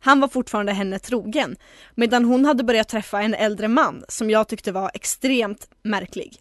Han 0.00 0.20
var 0.20 0.28
fortfarande 0.28 0.72
henne 0.72 0.98
trogen, 0.98 1.56
medan 1.94 2.24
hon 2.24 2.44
hade 2.44 2.64
börjat 2.64 2.88
träffa 2.88 3.22
en 3.22 3.34
äldre 3.34 3.68
man 3.68 4.04
som 4.08 4.30
jag 4.30 4.48
tyckte 4.48 4.72
var 4.72 4.90
extremt 4.94 5.68
märklig. 5.82 6.36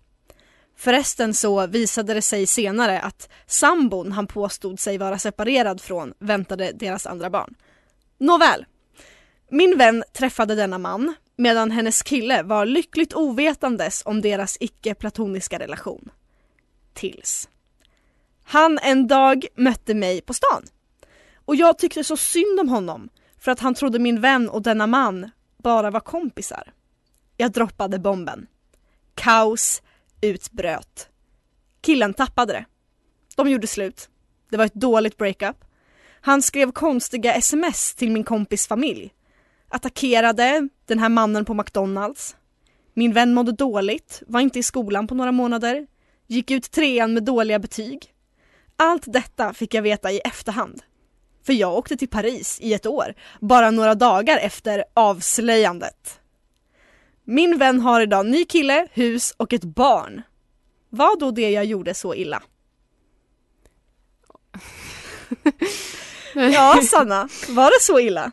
Förresten 0.78 1.34
så 1.34 1.68
visade 1.68 2.14
det 2.14 2.22
sig 2.22 2.48
senare 2.48 3.02
att 3.02 3.30
sambon 3.46 4.12
han 4.12 4.28
påstod 4.28 4.80
sig 4.80 4.98
vara 4.98 5.20
separerad 5.20 5.82
från 5.82 6.14
väntade 6.20 6.72
deras 6.72 7.06
andra 7.06 7.30
barn. 7.30 7.56
Nåväl. 8.18 8.66
Min 9.50 9.78
vän 9.78 10.04
träffade 10.14 10.56
denna 10.56 10.78
man 10.78 11.14
medan 11.36 11.72
hennes 11.72 12.02
kille 12.02 12.44
var 12.44 12.66
lyckligt 12.66 13.14
ovetandes 13.14 14.02
om 14.06 14.22
deras 14.22 14.58
icke-platoniska 14.60 15.60
relation. 15.60 16.10
Tills 16.94 17.50
han 18.52 18.80
en 18.82 19.08
dag 19.08 19.46
mötte 19.56 19.94
mig 19.94 20.22
på 20.22 20.34
stan. 20.34 20.64
Och 21.46 21.56
jag 21.56 21.78
tyckte 21.78 22.04
så 22.04 22.18
synd 22.18 22.60
om 22.60 22.70
honom 22.70 23.10
för 23.40 23.52
att 23.52 23.60
han 23.60 23.74
trodde 23.74 24.00
min 24.00 24.22
vän 24.22 24.50
och 24.50 24.62
denna 24.62 24.88
man 24.88 25.32
bara 25.58 25.92
var 25.92 26.00
kompisar. 26.00 26.74
Jag 27.38 27.52
droppade 27.52 28.00
bomben. 28.00 28.48
Kaos 29.16 29.82
utbröt. 30.22 31.10
Killen 31.82 32.14
tappade 32.14 32.54
det. 32.54 32.66
De 33.36 33.50
gjorde 33.50 33.68
slut. 33.68 34.10
Det 34.50 34.58
var 34.58 34.66
ett 34.66 34.74
dåligt 34.74 35.18
breakup. 35.18 35.66
Han 36.22 36.42
skrev 36.42 36.72
konstiga 36.72 37.34
sms 37.34 37.96
till 37.96 38.12
min 38.12 38.24
kompis 38.24 38.68
familj. 38.68 39.14
Attackerade 39.68 40.70
den 40.86 41.00
här 41.00 41.10
mannen 41.10 41.46
på 41.46 41.54
McDonalds. 41.54 42.36
Min 42.94 43.14
vän 43.14 43.34
mådde 43.34 43.52
dåligt, 43.52 44.24
var 44.28 44.40
inte 44.40 44.60
i 44.60 44.64
skolan 44.64 45.08
på 45.08 45.16
några 45.16 45.32
månader. 45.32 45.88
Gick 46.28 46.52
ut 46.52 46.72
trean 46.72 47.14
med 47.14 47.24
dåliga 47.24 47.60
betyg. 47.60 48.14
Allt 48.82 49.04
detta 49.06 49.54
fick 49.54 49.74
jag 49.74 49.82
veta 49.82 50.12
i 50.12 50.20
efterhand. 50.20 50.82
För 51.46 51.54
jag 51.54 51.78
åkte 51.78 51.98
till 51.98 52.10
Paris 52.10 52.60
i 52.62 52.74
ett 52.74 52.86
år, 52.86 53.14
bara 53.40 53.72
några 53.72 53.96
dagar 53.96 54.38
efter 54.38 54.84
avslöjandet. 54.94 56.20
Min 57.24 57.58
vän 57.58 57.80
har 57.80 58.02
idag 58.02 58.26
ny 58.26 58.46
kille, 58.46 58.88
hus 58.92 59.34
och 59.38 59.54
ett 59.54 59.64
barn. 59.64 60.22
Var 60.90 61.20
då 61.20 61.32
det 61.32 61.50
jag 61.50 61.66
gjorde 61.66 61.94
så 61.94 62.16
illa? 62.16 62.44
Ja, 66.34 66.82
Sanna, 66.90 67.30
var 67.50 67.66
det 67.66 67.82
så 67.82 68.00
illa? 68.00 68.32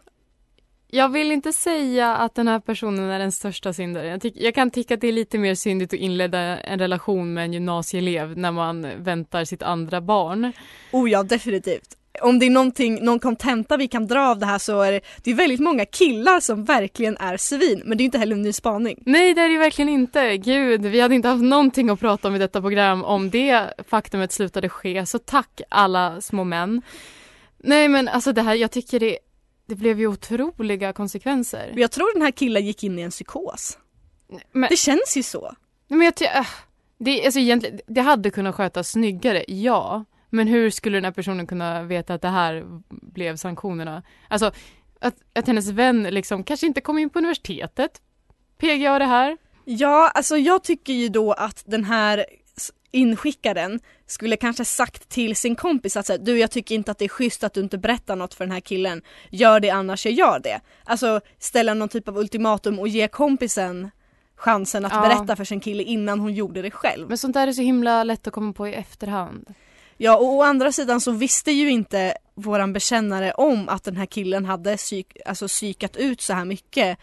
Jag 0.89 1.09
vill 1.09 1.33
inte 1.33 1.53
säga 1.53 2.17
att 2.17 2.35
den 2.35 2.49
här 2.49 2.61
personen 2.61 3.11
är 3.11 3.19
den 3.19 3.33
största 3.33 3.73
syndaren. 3.73 4.11
Jag, 4.11 4.21
tyck, 4.21 4.35
jag 4.37 4.55
kan 4.55 4.71
tycka 4.71 4.95
att 4.95 5.01
det 5.01 5.09
är 5.09 5.13
lite 5.13 5.39
mer 5.39 5.55
syndigt 5.55 5.93
att 5.93 6.01
inleda 6.01 6.39
en 6.39 6.79
relation 6.79 7.35
med 7.35 7.45
en 7.45 7.53
gymnasieelev 7.53 8.39
när 8.39 8.53
man 8.53 8.87
väntar 8.99 9.45
sitt 9.45 9.63
andra 9.63 10.01
barn. 10.01 10.53
Oh 10.93 11.11
ja, 11.11 11.23
definitivt. 11.23 11.97
Om 12.23 12.39
det 12.39 12.47
är 12.47 12.51
någonting, 12.51 13.05
någon 13.05 13.21
kontenta 13.21 13.77
vi 13.77 13.89
kan 13.89 14.07
dra 14.07 14.29
av 14.29 14.39
det 14.39 14.47
här 14.47 14.59
så 14.59 14.83
är 14.83 14.93
det, 14.93 15.01
det 15.23 15.31
är 15.31 15.35
väldigt 15.35 15.61
många 15.61 15.85
killar 15.85 16.41
som 16.41 16.65
verkligen 16.65 17.17
är 17.17 17.37
svin, 17.37 17.83
men 17.85 17.99
det 17.99 18.03
är 18.03 18.05
inte 18.05 18.19
heller 18.19 18.37
en 18.37 18.43
ny 18.43 18.53
spaning. 18.53 19.03
Nej, 19.07 19.35
det 19.35 19.41
är 19.41 19.49
det 19.49 19.59
verkligen 19.59 19.89
inte. 19.89 20.37
Gud, 20.37 20.83
vi 20.83 21.01
hade 21.01 21.15
inte 21.15 21.29
haft 21.29 21.45
någonting 21.45 21.91
att 21.91 22.01
prata 22.01 22.29
om 22.29 22.35
i 22.35 22.39
detta 22.39 22.61
program 22.61 23.05
om 23.05 23.31
det 23.31 23.75
faktumet 23.89 24.33
slutade 24.33 24.69
ske. 24.69 25.07
Så 25.07 25.19
tack 25.19 25.61
alla 25.69 26.21
små 26.21 26.45
män. 26.45 26.83
Nej, 27.59 27.89
men 27.89 28.09
alltså 28.09 28.33
det 28.33 28.43
här, 28.43 28.55
jag 28.55 28.71
tycker 28.71 29.01
det, 29.01 29.19
det 29.67 29.75
blev 29.75 30.01
ju 30.01 30.07
otroliga 30.07 30.93
konsekvenser. 30.93 31.73
Jag 31.77 31.91
tror 31.91 32.15
den 32.15 32.23
här 32.23 32.31
killen 32.31 32.67
gick 32.67 32.85
in 32.85 32.99
i 32.99 33.03
en 33.03 33.11
psykos. 33.11 33.79
Men, 34.53 34.69
Det 34.71 34.77
känns 34.77 35.17
ju 35.17 35.23
så. 35.23 35.55
men 35.89 36.01
jag 36.03 36.15
ty- 36.15 36.25
äh, 36.25 36.47
det, 36.99 37.25
alltså 37.25 37.41
egentligen, 37.41 37.81
det 37.87 38.01
hade 38.01 38.31
kunnat 38.31 38.55
skötas 38.55 38.91
snyggare, 38.91 39.45
ja. 39.49 40.05
Men 40.31 40.49
hur 40.49 40.71
skulle 40.71 40.97
den 40.97 41.05
här 41.05 41.13
personen 41.13 41.47
kunna 41.47 41.83
veta 41.83 42.15
att 42.15 42.23
det 42.23 42.29
här 42.29 42.65
blev 42.91 43.37
sanktionerna? 43.37 44.03
Alltså, 44.29 44.53
att, 45.01 45.15
att 45.35 45.47
hennes 45.47 45.69
vän 45.69 46.03
liksom 46.03 46.45
kanske 46.45 46.67
inte 46.67 46.81
kom 46.81 46.99
in 46.99 47.11
på 47.11 47.19
universitetet. 47.19 48.01
PGA 48.59 48.99
det 48.99 49.05
här. 49.05 49.37
Ja, 49.65 50.11
alltså 50.15 50.37
jag 50.37 50.65
tycker 50.65 50.93
ju 50.93 51.09
då 51.09 51.33
att 51.33 51.63
den 51.67 51.85
här 51.85 52.27
inskickaren 52.91 53.81
skulle 54.07 54.37
kanske 54.37 54.65
sagt 54.65 55.09
till 55.09 55.37
sin 55.37 55.57
kompis 55.57 55.97
att 55.97 56.07
säga, 56.07 56.19
du 56.19 56.39
jag 56.39 56.51
tycker 56.51 56.75
inte 56.75 56.91
att 56.91 56.99
det 56.99 57.05
är 57.05 57.09
schysst 57.09 57.45
att 57.45 57.53
du 57.55 57.61
inte 57.61 57.79
berättar 57.79 58.17
något 58.17 58.35
för 58.35 58.45
den 58.45 58.53
här 58.53 58.61
killen. 58.61 59.03
Gör 59.31 59.61
det 59.61 59.71
annars 59.71 60.05
jag 60.07 60.15
gör 60.15 60.39
det. 60.39 60.61
Alltså 60.85 61.21
ställa 61.39 61.75
någon 61.75 61.89
typ 61.89 62.09
av 62.09 62.19
ultimatum 62.19 62.79
och 62.79 62.89
ge 62.89 63.09
kompisen 63.09 63.91
chansen 64.37 64.85
att 64.85 64.93
Ja. 64.93 65.01
berätta 65.01 65.37
för 65.37 65.45
sin 65.45 65.61
kille 65.61 65.83
innan 65.83 66.21
hon 66.21 66.35
gjorde 66.35 66.63
det 66.63 66.71
själv. 66.71 67.09
Men 67.09 67.19
sånt 67.19 67.35
där 67.35 67.49
är 67.49 67.53
så 67.53 67.63
himla 67.63 68.05
lätt 68.05 68.27
att 68.27 68.33
komma 68.33 68.53
på 68.53 68.69
i 68.69 68.75
efterhand. 68.75 69.55
Ja 69.97 70.17
och 70.17 70.27
å 70.27 70.43
andra 70.43 70.73
sidan 70.73 71.01
så 71.01 71.11
visste 71.13 71.51
ju 71.53 71.71
inte 71.71 72.15
våran 72.35 72.73
bekännare 72.73 73.33
om 73.33 73.69
att 73.69 73.85
den 73.85 73.97
här 73.97 74.07
killen 74.07 74.45
hade 74.45 74.77
psyk, 74.77 75.17
alltså 75.27 75.49
psykat 75.49 75.97
ut 75.97 76.21
så 76.21 76.33
här 76.33 76.45
mycket 76.45 76.99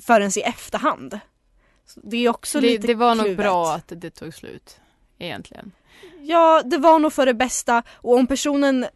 förrän 0.00 0.30
i 0.38 0.40
efterhand. 0.40 1.18
Så 1.86 2.00
det 2.04 2.16
är 2.16 2.28
också 2.28 2.60
Det, 2.60 2.66
lite 2.66 2.86
det 2.86 2.94
var 2.94 3.14
nog 3.14 3.24
kluvet. 3.24 3.38
bra 3.44 3.74
att 3.74 3.92
det 3.96 4.10
tog 4.10 4.34
slut. 4.34 4.80
Egentligen. 5.18 5.72
Ja, 6.22 6.62
det 6.64 6.78
var 6.78 6.98
nog 6.98 7.12
för 7.12 7.26
det 7.26 7.34
bästa 7.34 7.82
och 7.94 8.16
om 8.16 8.26
personen 8.26 8.86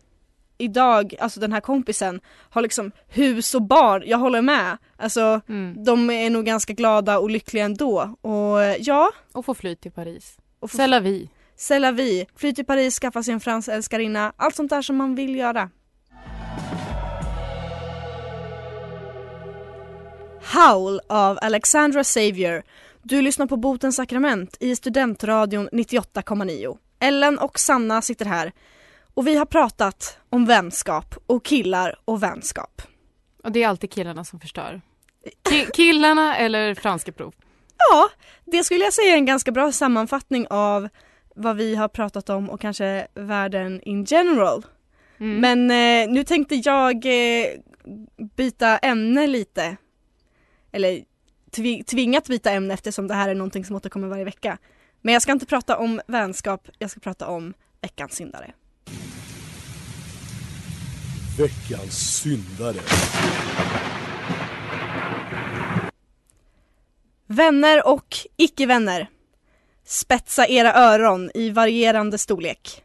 idag, 0.59 1.15
alltså 1.21 1.41
den 1.41 1.53
här 1.53 1.61
kompisen, 1.61 2.21
har 2.51 2.63
liksom 2.63 2.91
hus 3.09 3.55
och 3.55 3.63
barn, 3.63 4.03
jag 4.07 4.19
håller 4.19 4.43
med. 4.43 4.77
Alltså 4.97 5.41
Mm. 5.49 5.85
de 5.85 6.11
är 6.11 6.31
nog 6.31 6.45
ganska 6.45 6.73
glada 6.73 7.19
och 7.19 7.31
lyckliga 7.31 7.65
ändå 7.65 8.17
och 8.21 8.63
eh, 8.63 8.77
ja, 8.81 9.11
Och 9.33 9.45
få 9.45 9.55
flyt 9.55 9.81
till 9.81 9.93
Paris. 9.93 10.37
och 10.61 10.71
få 10.71 10.79
C'est 10.79 10.87
la 10.87 11.01
vie. 11.01 11.29
c'est 11.59 11.79
la 11.79 11.91
vie, 11.93 12.27
fly 12.37 12.55
till 12.55 12.65
Paris, 12.67 12.99
skaffa 12.99 13.23
sig 13.23 13.35
en 13.35 13.41
fransk 13.41 13.69
älskarinna, 13.69 14.33
allt 14.37 14.55
sånt 14.55 14.71
där 14.71 14.83
som 14.83 14.97
man 14.97 15.15
vill 15.15 15.37
göra. 15.37 15.71
Howl 20.55 21.01
av 21.09 21.39
Alexandra 21.43 22.05
Savior. 22.05 22.63
Du 23.03 23.23
lyssnar 23.23 23.47
på 23.47 23.57
Botens 23.57 23.97
sakrament 23.97 24.57
i 24.61 24.77
Studentradion 24.77 25.69
98,9. 25.73 26.77
Ellen 27.03 27.39
och 27.39 27.59
Sanna 27.59 28.03
sitter 28.03 28.25
här 28.27 28.53
och 29.15 29.27
vi 29.27 29.37
har 29.37 29.47
pratat 29.47 30.19
om 30.31 30.47
vänskap 30.47 31.15
och 31.27 31.45
killar 31.45 31.99
och 32.05 32.23
vänskap. 32.23 32.83
Och 33.45 33.53
det 33.53 33.63
är 33.63 33.69
alltid 33.69 33.91
killarna 33.91 34.25
som 34.25 34.41
förstör. 34.41 34.81
Ki- 35.49 35.71
killarna 35.75 36.37
eller 36.37 36.75
franska 36.75 37.13
prov. 37.13 37.35
Ja, 37.91 38.09
det 38.45 38.65
skulle 38.65 38.85
jag 38.85 38.93
säga 38.93 39.13
är 39.13 39.17
en 39.17 39.27
ganska 39.27 39.53
bra 39.53 39.73
sammanfattning 39.73 40.47
av 40.51 40.89
vad 41.37 41.57
vi 41.57 41.75
har 41.75 41.89
pratat 41.89 42.31
om 42.31 42.51
och 42.51 42.61
kanske 42.61 43.07
världen 43.15 43.81
in 43.83 44.05
general. 44.05 44.67
Mm. 45.21 45.41
Men 45.41 45.71
eh, 45.71 46.13
nu 46.15 46.25
tänkte 46.25 46.55
jag 46.55 47.07
eh, 47.07 47.47
byta 48.37 48.79
ämne 48.79 49.27
lite. 49.27 49.77
Eller 50.73 51.05
tvi- 51.57 51.85
tvingat 51.85 52.29
byta 52.29 52.51
ämne 52.51 52.75
eftersom 52.75 53.09
det 53.09 53.15
här 53.15 53.29
är 53.29 53.35
någonting 53.35 53.65
som 53.65 53.77
återkommer 53.77 54.09
varje 54.09 54.25
vecka. 54.25 54.59
Men 55.03 55.13
jag 55.13 55.23
ska 55.23 55.33
inte 55.33 55.47
prata 55.47 55.77
om 55.77 56.01
vänskap, 56.07 56.69
jag 56.79 56.91
ska 56.91 57.01
prata 57.01 57.27
om 57.27 57.55
veckans 57.81 58.13
syndare. 58.13 58.53
Veckans 61.39 62.21
syndare. 62.21 62.79
Vänner 67.27 67.89
och 67.89 68.17
icke-vänner. 68.37 69.11
Spetsa 69.85 70.47
era 70.47 70.75
öron 70.75 71.31
i 71.35 71.51
varierande 71.51 72.19
storlek. 72.19 72.85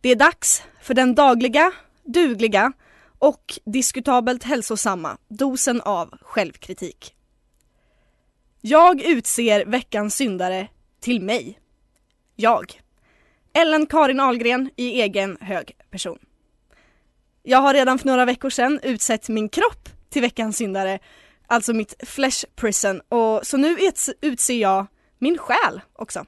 Det 0.00 0.08
är 0.08 0.16
dags 0.16 0.62
för 0.82 0.94
den 0.94 1.14
dagliga, 1.14 1.72
dugliga 2.04 2.72
och 3.18 3.58
diskutabelt 3.64 4.42
hälsosamma 4.42 5.18
dosen 5.28 5.80
av 5.80 6.18
självkritik. 6.22 7.14
Jag 8.60 9.02
utser 9.02 9.64
veckans 9.64 10.14
syndare 10.14 10.68
till 11.00 11.20
mig. 11.20 11.58
Jag. 12.36 12.80
Ellen 13.52 13.86
Karin 13.86 14.20
Ahlgren 14.20 14.70
i 14.76 15.02
egen 15.02 15.38
hög 15.40 15.76
person. 15.90 16.18
Jag 17.42 17.58
har 17.58 17.74
redan 17.74 17.98
för 17.98 18.06
några 18.06 18.24
veckor 18.24 18.50
sedan 18.50 18.80
utsett 18.82 19.28
min 19.28 19.48
kropp 19.48 19.88
till 20.10 20.22
veckans 20.22 20.56
syndare 20.56 20.98
alltså 21.46 21.72
mitt 21.72 21.94
flesh 22.06 22.44
prison 22.56 23.00
och 23.08 23.46
så 23.46 23.56
nu 23.56 23.76
utser 24.20 24.54
jag 24.54 24.86
min 25.18 25.38
själ 25.38 25.80
också. 25.92 26.24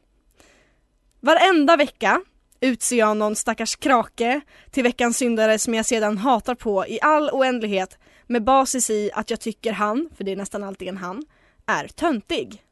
Varenda 1.21 1.77
vecka 1.77 2.21
utser 2.61 2.97
jag 2.97 3.17
någon 3.17 3.37
stackars 3.37 3.77
krake 3.77 4.41
till 4.71 4.83
veckans 4.83 5.17
syndare 5.17 5.59
som 5.59 5.75
jag 5.75 5.87
sedan 5.87 6.19
hatar 6.19 6.55
på 6.55 6.87
i 6.87 6.99
all 7.03 7.31
oändlighet 7.31 7.99
med 8.27 8.45
basis 8.45 8.91
i 8.91 9.11
att 9.15 9.31
jag 9.31 9.41
tycker 9.41 9.73
han, 9.73 10.09
för 10.17 10.25
det 10.25 10.33
är 10.33 10.37
nästan 10.37 10.65
alltid 10.65 10.89
en 10.89 10.97
han, 10.97 11.25
är 11.67 11.89
töntig. 11.89 12.63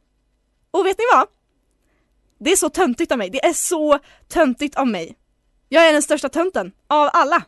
Och 0.71 0.85
vet 0.85 0.97
ni 0.97 1.03
vad? 1.13 1.27
Det 2.39 2.51
är 2.51 2.55
så 2.55 2.69
töntigt 2.69 3.11
av 3.11 3.17
mig, 3.17 3.29
det 3.29 3.45
är 3.45 3.53
så 3.53 3.99
töntigt 4.27 4.75
av 4.75 4.87
mig. 4.87 5.15
Jag 5.69 5.87
är 5.87 5.93
den 5.93 6.01
största 6.01 6.29
tönten 6.29 6.71
av 6.87 7.09
alla. 7.13 7.43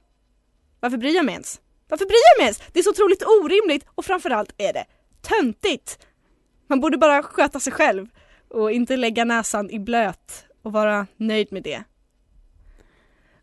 Varför 0.79 0.97
bryr 0.97 1.15
jag 1.15 1.25
mig 1.25 1.33
ens? 1.33 1.61
Varför 1.89 2.05
bryr 2.05 2.21
jag 2.35 2.41
mig 2.41 2.45
ens? 2.45 2.61
Det 2.73 2.79
är 2.79 2.83
så 2.83 2.89
otroligt 2.89 3.23
orimligt 3.23 3.85
och 3.95 4.05
framförallt 4.05 4.53
är 4.57 4.73
det 4.73 4.85
töntigt. 5.21 5.99
Man 6.67 6.79
borde 6.79 6.97
bara 6.97 7.23
sköta 7.23 7.59
sig 7.59 7.73
själv 7.73 8.07
och 8.49 8.71
inte 8.71 8.97
lägga 8.97 9.25
näsan 9.25 9.69
i 9.69 9.79
blöt 9.79 10.45
och 10.63 10.71
vara 10.71 11.07
nöjd 11.17 11.51
med 11.51 11.63
det. 11.63 11.83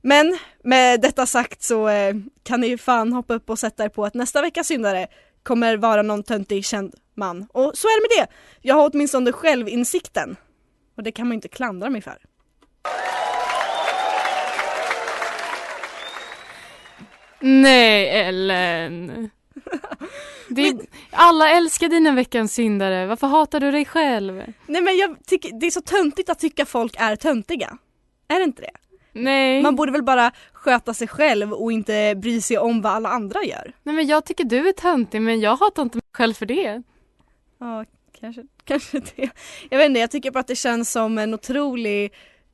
Men 0.02 0.38
med 0.64 1.00
detta 1.00 1.26
sagt 1.26 1.62
så 1.62 1.88
eh, 1.88 2.14
kan 2.42 2.60
ni 2.60 2.66
ju 2.66 2.78
fan 2.78 3.12
hoppa 3.12 3.34
upp 3.34 3.50
och 3.50 3.58
sätta 3.58 3.84
er 3.84 3.88
på 3.88 4.04
att 4.04 4.14
nästa 4.14 4.42
veckas 4.42 4.66
syndare 4.66 5.06
kommer 5.42 5.76
vara 5.76 6.02
någon 6.02 6.22
töntig 6.22 6.64
känd 6.64 6.94
man. 7.14 7.46
Och 7.52 7.72
så 7.74 7.86
är 7.86 8.00
det 8.00 8.16
med 8.16 8.26
det. 8.26 8.32
Jag 8.68 8.74
har 8.74 8.90
åtminstone 8.92 9.32
självinsikten. 9.32 10.36
Och 10.96 11.02
det 11.02 11.12
kan 11.12 11.28
man 11.28 11.34
inte 11.34 11.48
klandra 11.48 11.90
mig 11.90 12.00
för. 12.00 12.18
Nej, 17.40 18.08
Ellen. 18.20 19.30
Är, 20.56 20.86
alla 21.10 21.50
älskar 21.50 21.88
dina 21.88 22.12
veckans 22.12 22.54
syndare. 22.54 23.06
Varför 23.06 23.26
hatar 23.26 23.60
du 23.60 23.70
dig 23.70 23.84
själv? 23.84 24.42
Nej 24.66 24.82
men 24.82 24.96
jag 24.96 25.16
tycker 25.26 25.60
det 25.60 25.66
är 25.66 25.70
så 25.70 25.80
töntigt 25.80 26.30
att 26.30 26.38
tycka 26.38 26.64
folk 26.66 26.96
är 26.98 27.16
töntiga. 27.16 27.78
Är 28.28 28.38
det 28.38 28.44
inte 28.44 28.62
det? 28.62 28.70
Nej. 29.12 29.62
Man 29.62 29.76
borde 29.76 29.92
väl 29.92 30.02
bara 30.02 30.32
sköta 30.52 30.94
sig 30.94 31.08
själv 31.08 31.52
och 31.52 31.72
inte 31.72 32.14
bry 32.16 32.40
sig 32.40 32.58
om 32.58 32.82
vad 32.82 32.92
alla 32.92 33.08
andra 33.08 33.44
gör. 33.44 33.72
Nej 33.82 33.94
men 33.94 34.06
jag 34.06 34.24
tycker 34.24 34.44
du 34.44 34.68
är 34.68 34.72
töntig 34.72 35.22
men 35.22 35.40
jag 35.40 35.56
hatar 35.56 35.82
inte 35.82 35.96
mig 35.96 36.02
själv 36.12 36.34
för 36.34 36.46
det. 36.46 36.82
Ja, 37.58 37.84
kanske, 38.20 38.42
kanske 38.64 38.98
det. 38.98 39.30
Jag 39.70 39.78
vet 39.78 39.86
inte, 39.86 40.00
jag 40.00 40.10
tycker 40.10 40.30
bara 40.30 40.40
att 40.40 40.46
det 40.46 40.56
känns 40.56 40.92
som 40.92 41.18
en 41.18 41.34
otrolig 41.34 42.12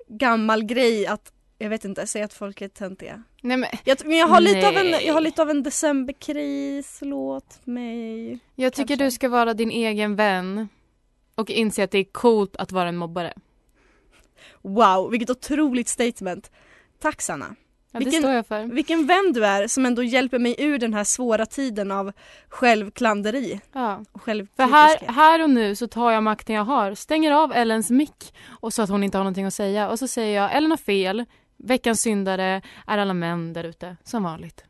gammal 0.09 0.65
grej 0.65 1.07
att, 1.07 1.33
jag 1.59 1.71
vet 1.71 1.85
inte, 1.85 2.07
säga 2.07 2.25
att 2.25 2.35
folk 2.35 2.61
är 2.61 2.69
töntiga. 2.69 3.23
Nej 3.43 3.57
men 3.57 3.69
Jag, 3.85 3.99
men 4.07 4.19
jag 4.19 4.27
har, 4.27 4.41
lite 4.41 4.69
av 4.69 4.77
en, 4.77 4.91
jag 5.07 5.15
har 5.15 5.21
lite 5.21 5.43
av 5.43 5.51
en 5.51 5.63
decemberkris, 5.63 6.99
låt 7.03 7.67
mig. 7.67 8.39
jag 8.55 8.73
tycker 8.73 8.89
Kanske. 8.89 9.05
du 9.05 9.11
ska 9.11 9.29
vara 9.29 9.55
din 9.55 9.71
egen 9.71 10.17
vän 10.17 10.69
och 11.35 11.51
inse 11.51 11.85
att 11.85 11.91
det 11.91 11.99
är 11.99 12.05
coolt 12.05 12.57
att 12.57 12.73
vara 12.73 12.89
en 12.89 12.97
mobbare. 12.97 13.33
Wow, 14.63 15.11
vilket 15.11 15.31
otroligt 15.31 15.89
statement. 15.89 16.51
Tack 16.99 17.23
Sanna. 17.23 17.57
Ja, 17.95 17.99
det 17.99 18.05
Vilken- 18.05 18.23
står 18.23 18.33
jag 18.33 18.47
för. 18.47 18.65
Vilken 18.65 19.07
vän 19.07 19.33
du 19.35 19.47
är 19.47 19.67
som 19.69 19.87
ändå 19.87 20.03
hjälper 20.03 20.39
mig 20.39 20.55
ur 20.59 20.79
den 20.79 20.95
här 20.95 21.05
svåra 21.05 21.47
tiden 21.47 21.91
av 21.91 22.13
självklanderi 22.49 23.61
Ja. 23.73 24.05
och 24.13 24.23
För 24.25 24.63
här, 24.73 25.13
här 25.13 25.43
och 25.43 25.51
nu 25.51 25.77
så 25.77 25.89
tar 25.89 26.11
jag 26.11 26.23
makten 26.23 26.57
jag 26.57 26.65
har, 26.65 26.95
stänger 26.95 27.33
av 27.33 27.53
Ellens 27.53 27.91
mick 27.91 28.35
och 28.61 28.73
så 28.75 28.83
att 28.83 28.89
hon 28.91 29.05
inte 29.05 29.19
har 29.19 29.25
någonting 29.25 29.45
att 29.47 29.55
säga 29.55 29.89
och 29.91 29.99
så 29.99 30.09
säger 30.09 30.41
jag 30.43 30.57
Ellen 30.57 30.71
har 30.71 30.79
fel, 30.79 31.25
Veckans 31.57 32.01
syndare 32.01 32.63
är 32.87 32.99
alla 32.99 33.15
män 33.15 33.53
där 33.53 33.65
ute, 33.65 33.97
som 34.05 34.23
vanligt. 34.23 34.65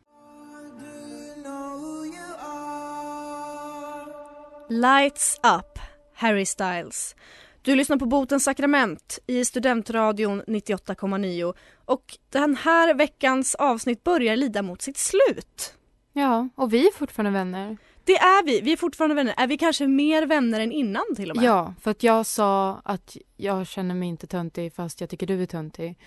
Lights 4.69 5.41
up, 5.59 5.79
Harry 6.15 6.47
Styles. 6.47 7.17
Du 7.65 7.77
lyssnar 7.77 7.97
på 7.97 8.07
Botens 8.07 8.45
sakrament 8.45 9.19
i 9.27 9.45
Studentradion 9.45 10.43
98,9 10.43 11.55
och 11.85 12.19
den 12.31 12.57
här 12.57 12.95
veckans 12.95 13.55
avsnitt 13.55 14.05
börjar 14.05 14.37
lida 14.37 14.63
mot 14.63 14.83
sitt 14.83 14.97
slut. 14.97 15.75
Ja, 16.13 16.49
och 16.55 16.73
vi 16.73 16.87
är 16.87 16.93
fortfarande 16.93 17.39
vänner. 17.39 17.77
Det 18.05 18.17
är 18.17 18.45
vi, 18.45 18.61
vi 18.61 18.73
är 18.73 18.77
fortfarande 18.77 19.15
vänner. 19.15 19.35
Är 19.37 19.47
vi 19.47 19.59
kanske 19.59 19.87
mer 19.87 20.27
vänner 20.27 20.61
än 20.61 20.73
innan 20.73 21.05
till 21.17 21.31
och 21.31 21.37
med? 21.37 21.45
Ja, 21.45 21.75
för 21.81 21.91
att 21.91 22.03
jag 22.03 22.27
sa 22.27 22.81
att 22.85 23.17
jag 23.37 23.67
känner 23.67 23.95
mig 23.95 24.09
inte 24.09 24.27
töntig 24.27 24.75
fast 24.75 25.01
jag 25.01 25.11
tycker 25.11 25.27
du 25.27 25.43
är 25.43 25.47
töntig. 25.47 25.99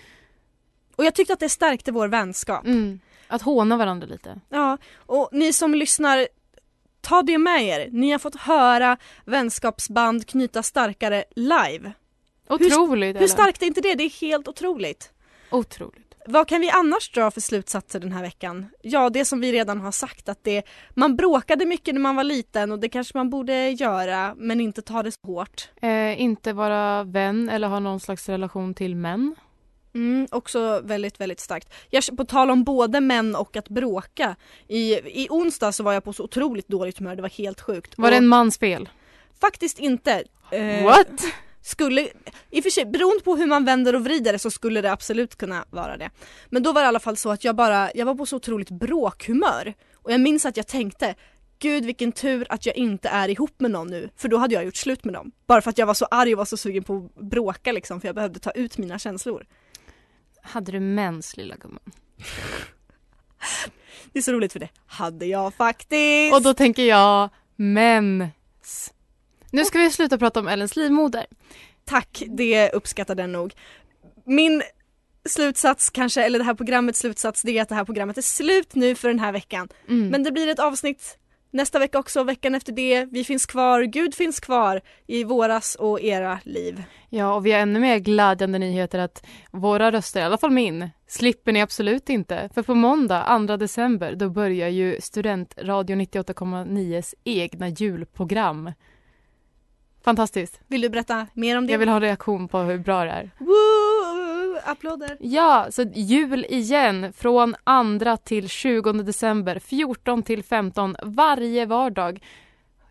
Och 0.96 1.04
jag 1.04 1.14
tyckte 1.14 1.32
att 1.32 1.40
det 1.40 1.48
stärkte 1.48 1.92
vår 1.92 2.08
vänskap. 2.08 2.66
Mm. 2.66 3.00
Att 3.28 3.42
håna 3.42 3.76
varandra 3.76 4.06
lite. 4.06 4.40
Ja, 4.48 4.78
och 4.96 5.28
ni 5.32 5.52
som 5.52 5.74
lyssnar, 5.74 6.28
ta 7.06 7.22
det 7.22 7.38
med 7.38 7.64
er. 7.64 7.88
Ni 7.92 8.10
har 8.10 8.18
fått 8.18 8.36
höra 8.36 8.96
vänskapsband 9.24 10.26
knyta 10.26 10.62
starkare 10.62 11.24
live. 11.36 11.92
Otroligt! 12.48 13.16
Hur 13.16 13.16
eller? 13.16 13.26
starkt 13.26 13.62
är 13.62 13.66
inte 13.66 13.80
det? 13.80 13.94
Det 13.94 14.04
är 14.04 14.20
helt 14.20 14.48
otroligt. 14.48 15.12
Otroligt. 15.50 16.02
Vad 16.28 16.48
kan 16.48 16.60
vi 16.60 16.70
annars 16.70 17.10
dra 17.10 17.30
för 17.30 17.40
slutsatser 17.40 18.00
den 18.00 18.12
här 18.12 18.22
veckan? 18.22 18.66
Ja, 18.82 19.10
det 19.10 19.24
som 19.24 19.40
vi 19.40 19.52
redan 19.52 19.80
har 19.80 19.92
sagt 19.92 20.28
att 20.28 20.44
det, 20.44 20.62
man 20.94 21.16
bråkade 21.16 21.66
mycket 21.66 21.94
när 21.94 22.00
man 22.00 22.16
var 22.16 22.24
liten 22.24 22.72
och 22.72 22.78
det 22.78 22.88
kanske 22.88 23.18
man 23.18 23.30
borde 23.30 23.70
göra 23.70 24.34
men 24.36 24.60
inte 24.60 24.82
ta 24.82 25.02
det 25.02 25.12
så 25.12 25.18
hårt. 25.26 25.68
Eh, 25.82 26.20
inte 26.20 26.52
vara 26.52 27.04
vän 27.04 27.48
eller 27.48 27.68
ha 27.68 27.80
någon 27.80 28.00
slags 28.00 28.28
relation 28.28 28.74
till 28.74 28.96
män. 28.96 29.34
Mm, 29.96 30.28
också 30.30 30.80
väldigt, 30.84 31.20
väldigt 31.20 31.40
starkt. 31.40 31.72
Jag, 31.90 32.04
på 32.16 32.24
tal 32.24 32.50
om 32.50 32.64
både 32.64 33.00
män 33.00 33.36
och 33.36 33.56
att 33.56 33.68
bråka. 33.68 34.36
I, 34.68 34.94
I 35.22 35.26
onsdag 35.30 35.72
så 35.72 35.82
var 35.82 35.92
jag 35.92 36.04
på 36.04 36.12
så 36.12 36.24
otroligt 36.24 36.68
dåligt 36.68 36.98
humör, 36.98 37.16
det 37.16 37.22
var 37.22 37.28
helt 37.28 37.60
sjukt. 37.60 37.98
Var 37.98 38.10
det 38.10 38.16
Och 38.16 38.22
en 38.22 38.26
mans 38.26 38.58
fel? 38.58 38.88
Faktiskt 39.40 39.78
inte. 39.78 40.24
Eh, 40.50 40.84
What? 40.84 41.24
Skulle, 41.62 42.08
i 42.50 42.60
och 42.60 42.62
för 42.62 42.70
sig, 42.70 42.84
beroende 42.84 43.24
på 43.24 43.36
hur 43.36 43.46
man 43.46 43.64
vänder 43.64 43.94
och 43.94 44.04
vrider 44.04 44.32
det 44.32 44.38
så 44.38 44.50
skulle 44.50 44.80
det 44.80 44.92
absolut 44.92 45.36
kunna 45.36 45.64
vara 45.70 45.96
det. 45.96 46.10
Men 46.48 46.62
då 46.62 46.72
var 46.72 46.80
det 46.80 46.84
i 46.84 46.88
alla 46.88 47.00
fall 47.00 47.16
så 47.16 47.30
att 47.30 47.44
jag 47.44 47.56
bara, 47.56 47.90
jag 47.94 48.06
var 48.06 48.14
på 48.14 48.26
så 48.26 48.36
otroligt 48.36 48.70
bråkhumör. 48.70 49.74
Och 49.94 50.12
jag 50.12 50.20
minns 50.20 50.46
att 50.46 50.56
jag 50.56 50.66
tänkte, 50.66 51.14
gud 51.58 51.84
vilken 51.84 52.12
tur 52.12 52.46
att 52.48 52.66
jag 52.66 52.76
inte 52.76 53.08
är 53.08 53.28
ihop 53.28 53.60
med 53.60 53.70
någon 53.70 53.86
nu, 53.88 54.10
för 54.16 54.28
då 54.28 54.36
hade 54.36 54.54
jag 54.54 54.64
gjort 54.64 54.76
slut 54.76 55.04
med 55.04 55.14
dem. 55.14 55.32
Bara 55.46 55.62
för 55.62 55.70
att 55.70 55.78
jag 55.78 55.86
var 55.86 55.94
så 55.94 56.06
arg 56.10 56.32
och 56.32 56.38
var 56.38 56.44
så 56.44 56.56
sugen 56.56 56.84
på 56.84 57.10
att 57.16 57.24
bråka 57.24 57.72
liksom, 57.72 58.00
för 58.00 58.08
jag 58.08 58.14
behövde 58.14 58.38
ta 58.38 58.50
ut 58.50 58.78
mina 58.78 58.98
känslor. 58.98 59.46
Hade 60.46 60.72
du 60.72 60.80
mens 60.80 61.36
lilla 61.36 61.56
gumman? 61.56 61.80
Det 64.12 64.18
är 64.18 64.22
så 64.22 64.32
roligt 64.32 64.52
för 64.52 64.60
det 64.60 64.68
hade 64.86 65.26
jag 65.26 65.54
faktiskt. 65.54 66.34
Och 66.34 66.42
då 66.42 66.54
tänker 66.54 66.82
jag 66.82 67.30
mens. 67.56 68.92
Nu 69.50 69.64
ska 69.64 69.78
vi 69.78 69.90
sluta 69.90 70.18
prata 70.18 70.40
om 70.40 70.48
Ellens 70.48 70.76
livmoder. 70.76 71.26
Tack, 71.84 72.22
det 72.28 72.70
uppskattade 72.70 73.22
den 73.22 73.32
nog. 73.32 73.54
Min 74.24 74.62
slutsats 75.28 75.90
kanske, 75.90 76.22
eller 76.22 76.38
det 76.38 76.44
här 76.44 76.54
programmets 76.54 76.98
slutsats, 76.98 77.42
det 77.42 77.58
är 77.58 77.62
att 77.62 77.68
det 77.68 77.74
här 77.74 77.84
programmet 77.84 78.18
är 78.18 78.22
slut 78.22 78.74
nu 78.74 78.94
för 78.94 79.08
den 79.08 79.18
här 79.18 79.32
veckan. 79.32 79.68
Mm. 79.88 80.08
Men 80.08 80.22
det 80.22 80.32
blir 80.32 80.48
ett 80.48 80.58
avsnitt 80.58 81.18
nästa 81.50 81.78
vecka 81.78 81.98
också, 81.98 82.24
veckan 82.24 82.54
efter 82.54 82.72
det. 82.72 83.04
Vi 83.04 83.24
finns 83.24 83.46
kvar, 83.46 83.82
Gud 83.82 84.14
finns 84.14 84.40
kvar 84.40 84.80
i 85.06 85.24
våras 85.24 85.74
och 85.74 86.00
era 86.00 86.40
liv. 86.44 86.82
Ja, 87.10 87.34
och 87.34 87.46
vi 87.46 87.52
har 87.52 87.60
ännu 87.60 87.80
mer 87.80 87.98
glädjande 87.98 88.58
nyheter 88.58 88.98
att 88.98 89.26
våra 89.50 89.92
röster, 89.92 90.20
i 90.20 90.24
alla 90.24 90.38
fall 90.38 90.50
min, 90.50 90.90
slipper 91.06 91.52
ni 91.52 91.62
absolut 91.62 92.08
inte. 92.08 92.50
För 92.54 92.62
på 92.62 92.74
måndag, 92.74 93.46
2 93.48 93.56
december, 93.56 94.14
då 94.14 94.30
börjar 94.30 94.68
ju 94.68 95.00
Studentradio 95.00 95.96
98,9s 95.96 97.14
egna 97.24 97.68
julprogram. 97.68 98.72
Fantastiskt. 100.04 100.60
Vill 100.66 100.80
du 100.80 100.88
berätta 100.88 101.26
mer 101.32 101.58
om 101.58 101.66
det? 101.66 101.72
Jag 101.72 101.78
vill 101.78 101.88
ha 101.88 101.96
en 101.96 102.02
reaktion 102.02 102.48
på 102.48 102.58
hur 102.58 102.78
bra 102.78 103.04
det 103.04 103.10
är. 103.10 103.30
Woo! 103.38 103.85
Applåder! 104.64 105.16
Ja, 105.20 105.66
så 105.70 105.82
jul 105.82 106.46
igen 106.48 107.12
från 107.12 107.54
2 107.98 108.16
till 108.16 108.48
20 108.48 108.92
december, 108.92 109.58
14 109.58 110.22
till 110.22 110.42
15 110.42 110.96
varje 111.02 111.66
vardag. 111.66 112.24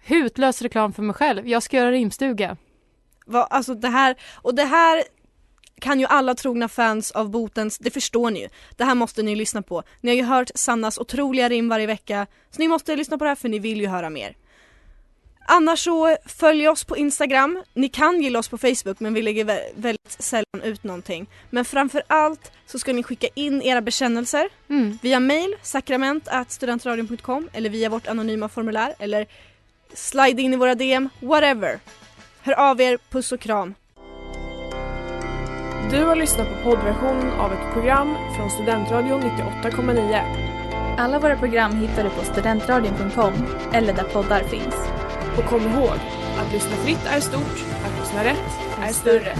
Hutlös 0.05 0.61
reklam 0.61 0.93
för 0.93 1.03
mig 1.03 1.13
själv. 1.13 1.47
Jag 1.47 1.63
ska 1.63 1.77
göra 1.77 1.91
rimstuga. 1.91 2.57
Va, 3.25 3.43
alltså 3.43 3.73
det 3.73 3.87
här, 3.87 4.15
och 4.41 4.55
det 4.55 4.63
här 4.63 5.03
kan 5.79 5.99
ju 5.99 6.05
alla 6.05 6.35
trogna 6.35 6.67
fans 6.67 7.11
av 7.11 7.29
Botens, 7.29 7.77
det 7.77 7.91
förstår 7.91 8.31
ni 8.31 8.39
ju. 8.39 8.49
Det 8.77 8.83
här 8.83 8.95
måste 8.95 9.23
ni 9.23 9.35
lyssna 9.35 9.61
på. 9.61 9.83
Ni 10.01 10.11
har 10.11 10.15
ju 10.15 10.23
hört 10.23 10.51
Sannas 10.55 10.97
otroliga 10.97 11.49
rim 11.49 11.69
varje 11.69 11.87
vecka, 11.87 12.27
så 12.51 12.61
ni 12.61 12.67
måste 12.67 12.95
lyssna 12.95 13.17
på 13.17 13.23
det 13.23 13.29
här 13.29 13.35
för 13.35 13.49
ni 13.49 13.59
vill 13.59 13.81
ju 13.81 13.87
höra 13.87 14.09
mer. 14.09 14.35
Annars 15.47 15.79
så 15.83 16.17
följ 16.25 16.67
oss 16.67 16.83
på 16.83 16.97
Instagram, 16.97 17.63
ni 17.73 17.89
kan 17.89 18.21
gilla 18.21 18.39
oss 18.39 18.47
på 18.47 18.57
Facebook 18.57 18.99
men 18.99 19.13
vi 19.13 19.21
lägger 19.21 19.45
vä- 19.45 19.69
väldigt 19.75 20.15
sällan 20.19 20.61
ut 20.63 20.83
någonting. 20.83 21.27
Men 21.49 21.65
framför 21.65 22.03
allt 22.07 22.51
så 22.65 22.79
ska 22.79 22.93
ni 22.93 23.03
skicka 23.03 23.27
in 23.33 23.61
era 23.61 23.81
bekännelser 23.81 24.49
Mm. 24.69 24.97
via 25.01 25.19
mail, 25.19 25.55
sakrament.studentradion.com 25.61 27.49
eller 27.53 27.69
via 27.69 27.89
vårt 27.89 28.07
anonyma 28.07 28.49
formulär 28.49 28.93
eller 28.99 29.25
slide 29.93 30.41
in 30.41 30.53
i 30.53 30.57
våra 30.57 30.75
DM, 30.75 31.09
whatever. 31.19 31.79
Hör 32.41 32.53
av 32.59 32.81
er, 32.81 32.97
puss 33.09 33.31
och 33.31 33.39
kram. 33.39 33.73
Du 35.91 36.03
har 36.05 36.15
lyssnat 36.15 36.47
på 36.49 36.63
poddversionen 36.69 37.31
av 37.39 37.53
ett 37.53 37.73
program 37.73 38.15
från 38.37 38.49
Studentradion 38.51 39.21
98,9. 39.21 40.21
Alla 40.97 41.19
våra 41.19 41.37
program 41.37 41.75
hittar 41.75 42.03
du 42.03 42.09
på 42.09 42.23
studentradion.com 42.25 43.33
eller 43.73 43.93
där 43.93 44.03
poddar 44.03 44.43
finns. 44.43 44.75
Och 45.37 45.45
kom 45.45 45.61
ihåg, 45.61 45.99
att 46.37 46.51
lyssna 46.53 46.75
fritt 46.75 47.05
är 47.05 47.19
stort, 47.19 47.65
att 47.85 47.99
lyssna 47.99 48.23
rätt 48.23 48.59
är 48.81 48.93
större. 48.93 49.35